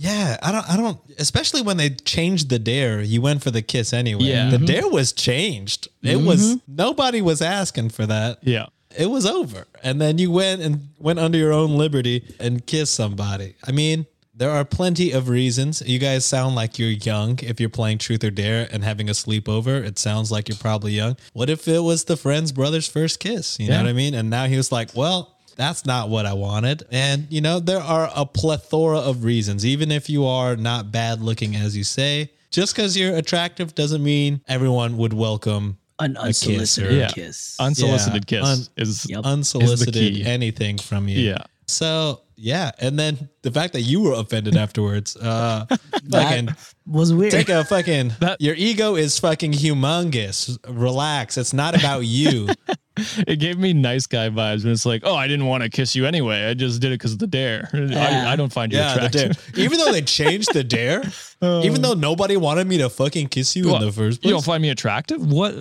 [0.00, 0.70] Yeah, I don't.
[0.70, 1.00] I don't.
[1.18, 4.22] Especially when they changed the dare, you went for the kiss anyway.
[4.22, 4.48] Yeah.
[4.48, 4.66] the mm-hmm.
[4.66, 5.88] dare was changed.
[6.02, 6.76] It was mm-hmm.
[6.76, 8.38] nobody was asking for that.
[8.42, 8.66] Yeah.
[8.96, 9.66] it was over.
[9.82, 13.56] And then you went and went under your own liberty and kissed somebody.
[13.66, 14.06] I mean,
[14.38, 15.82] there are plenty of reasons.
[15.84, 17.40] You guys sound like you're young.
[17.40, 20.92] If you're playing Truth or Dare and having a sleepover, it sounds like you're probably
[20.92, 21.16] young.
[21.32, 23.58] What if it was the friend's brother's first kiss?
[23.58, 24.14] You know what I mean?
[24.14, 26.84] And now he was like, well, that's not what I wanted.
[26.90, 29.66] And, you know, there are a plethora of reasons.
[29.66, 34.02] Even if you are not bad looking, as you say, just because you're attractive doesn't
[34.02, 37.08] mean everyone would welcome An kiss unsolicited or- Yeah.
[37.08, 37.56] kiss.
[37.60, 39.20] Unsolicited Yeah, kiss un- is Yep.
[39.24, 40.24] unsolicited key.
[40.24, 41.18] anything from you.
[41.20, 41.42] Yeah.
[41.66, 45.66] So yeah, and then the fact that you were offended afterwards, uh,
[46.10, 46.48] fucking
[46.86, 47.32] was weird.
[47.32, 48.12] take a fucking.
[48.20, 50.56] That- your ego is fucking humongous.
[50.68, 51.36] Relax.
[51.36, 52.48] It's not about you.
[53.26, 55.94] it gave me nice guy vibes and it's like, oh, I didn't want to kiss
[55.94, 56.44] you anyway.
[56.46, 57.68] I just did it because of the dare.
[57.88, 58.26] Yeah.
[58.28, 59.30] I, I don't find you yeah, the dare.
[59.30, 59.54] attractive.
[59.58, 61.02] Even though they changed the dare,
[61.40, 63.80] even though nobody wanted me to fucking kiss you What?
[63.82, 65.24] in the first place, You don't find me attractive?
[65.30, 65.54] What?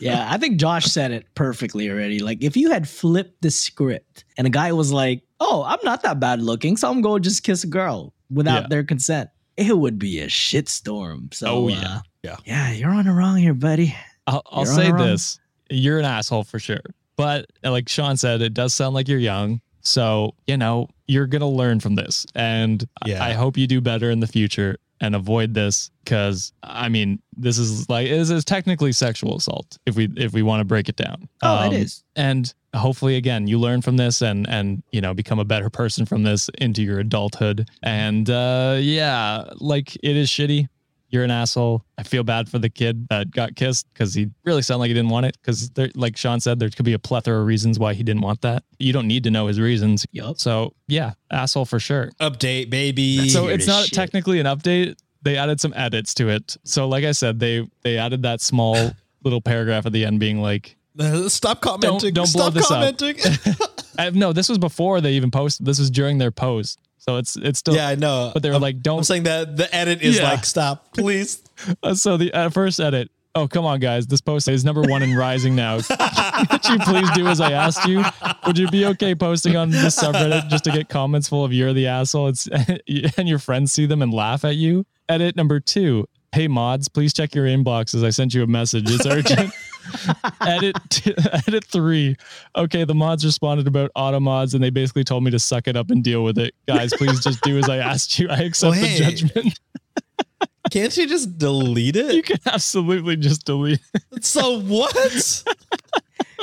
[0.00, 2.20] yeah, I think Josh said it perfectly already.
[2.20, 6.02] Like, if you had flipped the script and a guy was like, "Oh, I'm not
[6.02, 8.68] that bad looking, so I'm going to just kiss a girl without Yeah.
[8.68, 11.32] their consent," it would be a shitstorm.
[11.34, 11.76] So, Oh, yeah.
[11.96, 12.36] uh, Yeah.
[12.44, 13.94] yeah, you're on the wrong here, buddy.
[14.26, 15.38] I'll, I'll say on wrong- this:
[15.70, 16.80] you're an asshole for sure.
[17.16, 19.60] But uh, like Sean said, it does sound like you're young.
[19.80, 23.24] So you know you're gonna learn from this, and I- Yeah.
[23.24, 27.58] I hope you do better in the future and avoid this because I mean this
[27.58, 30.96] is like this is technically sexual assault if we if we want to break it
[30.96, 31.28] down.
[31.42, 32.02] Oh, it Um, is.
[32.16, 36.04] and hopefully again you learn from this and and you know become a better person
[36.06, 40.68] from this into your adulthood and uh yeah like it is shitty
[41.16, 44.60] you're an asshole i feel bad for the kid that got kissed because he really
[44.60, 47.40] sounded like he didn't want it because like sean said there could be a plethora
[47.40, 50.38] of reasons why he didn't want that you don't need to know his reasons Yup.
[50.38, 53.28] so yeah asshole for sure Update, baby.
[53.30, 53.94] so it's not shit.
[53.94, 57.96] technically an update they added some edits to it so like i said they they
[57.96, 58.76] added that small
[59.24, 62.12] little paragraph at the end being like Uh, Stop commenting.
[62.14, 62.96] don't blow Stop this up.
[62.96, 63.16] commenting.
[63.98, 65.64] I, no, this was before they even posted.
[65.66, 66.78] This was during their post,
[67.08, 67.74] so it's it's still.
[67.74, 68.30] yeah, I know.
[68.34, 70.30] But they were I'm- like, don't- I'm saying that the edit is Yeah.
[70.30, 71.42] like, stop, please.
[71.82, 73.10] Uh, so the uh, first edit.
[73.34, 74.06] Oh come on, guys!
[74.06, 75.78] This post is number one in rising now.
[76.50, 78.02] Could you please do as I asked you?
[78.46, 81.74] Would you be okay posting on this subreddit just to get comments full of "you're
[81.74, 82.28] the asshole"?
[82.28, 84.86] It's and your friends see them and laugh at you.
[85.08, 86.06] Edit number two.
[86.32, 88.04] Hey mods, please check your inboxes.
[88.04, 88.84] I sent you a message.
[88.90, 89.52] It's urgent.
[90.40, 91.14] edit t-
[91.46, 92.16] edit three.
[92.56, 95.76] Okay, the mods responded about auto mods and they basically told me to suck it
[95.76, 96.54] up and deal with it.
[96.66, 98.28] Guys, please just do as I asked you.
[98.28, 99.60] I accept Well, the judgment.
[100.70, 102.14] Can't you just delete it?
[102.14, 103.78] You can absolutely just delete.
[104.12, 104.24] It.
[104.24, 105.44] So what?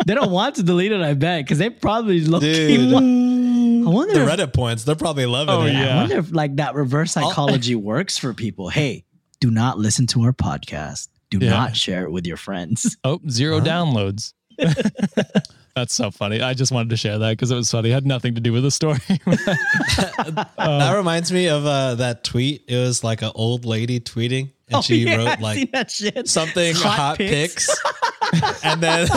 [0.05, 2.41] They don't want to delete it, I bet, because they probably look.
[2.43, 2.47] I
[3.89, 4.13] wonder.
[4.13, 5.73] the if, Reddit points, they're probably loving Oh, it.
[5.73, 5.93] yeah.
[5.95, 8.69] I wonder if like that reverse psychology works for people.
[8.69, 9.03] Hey,
[9.41, 11.09] do not listen to our podcast.
[11.39, 11.51] Do Yeah.
[11.51, 12.95] not share it with your friends.
[13.03, 13.65] Oh, zero Huh?
[13.65, 14.33] downloads.
[15.75, 16.39] That's so funny.
[16.41, 17.89] I just wanted to share that because it was funny.
[17.89, 18.99] It had nothing to do with the story.
[20.57, 22.63] That reminds me of uh, that tweet.
[22.67, 26.95] It was like an old lady tweeting, and she Oh, yeah, wrote like something Hot
[26.97, 27.67] hot, pics.
[28.31, 29.07] pics, and then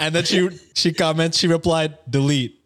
[0.00, 1.38] and then she she comments.
[1.38, 2.57] She replied, "Delete."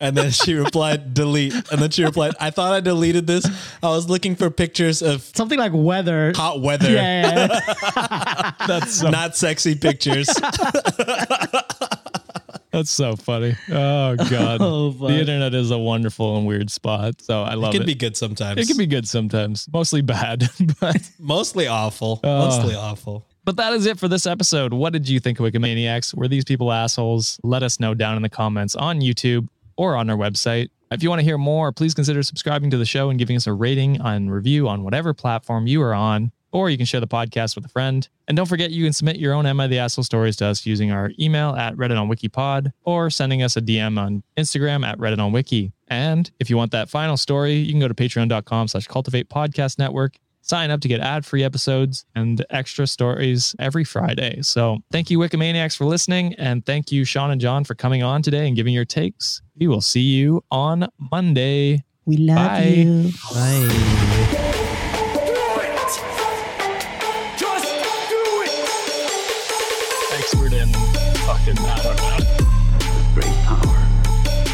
[0.00, 1.52] And then she replied, delete.
[1.70, 3.46] And then she replied, I thought I deleted this.
[3.82, 6.32] I was looking for pictures of Something like weather.
[6.34, 7.60] hot weather, Yeah, yeah,
[7.96, 8.52] yeah.
[8.66, 10.26] that's so, not sexy pictures.
[12.72, 13.56] that's so funny.
[13.70, 17.20] Oh god, Oh, the internet is a wonderful and weird spot.
[17.20, 17.84] So I love It can it.
[17.84, 18.60] Can be good sometimes.
[18.60, 20.48] it can be good sometimes, mostly bad.
[20.80, 22.20] but mostly awful.
[22.22, 23.26] Uh, mostly awful.
[23.44, 24.72] But that is it for this episode.
[24.72, 26.14] What did you think of Wikimaniacs?
[26.14, 27.40] Were these people assholes?
[27.42, 29.48] Let us know down in the comments on YouTube
[29.80, 30.68] or on our website.
[30.90, 33.46] If you want to hear more, please consider subscribing to the show and giving us
[33.46, 36.32] a rating and review on whatever platform you are on.
[36.52, 38.06] Or you can share the podcast with a friend.
[38.28, 40.92] And don't forget, you can submit your own I the Asshole stories to us using
[40.92, 45.18] our email at Reddit on Wikipod or sending us a DM on Instagram at Reddit
[45.18, 45.72] on Wiki.
[45.88, 49.78] And if you want that final story, you can go to patreon.com slash cultiv8 podcast
[49.78, 54.40] network sign up to get ad-free episodes and extra stories every Friday.
[54.42, 56.34] So thank you, Wikimaniacs, for listening.
[56.34, 59.42] And thank you, Sean and John, for coming on today and giving your takes.
[59.56, 61.84] We will see you on Monday.
[62.06, 63.12] We love you.
[63.32, 63.50] Bye.
[63.52, 63.70] you.
[70.12, 70.72] Expert in
[71.26, 73.14] fucking, I don't know.
[73.14, 73.76] Great power.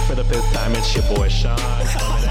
[0.07, 1.57] For the fifth time, it's your boy Sean.
[1.57, 2.26] coming at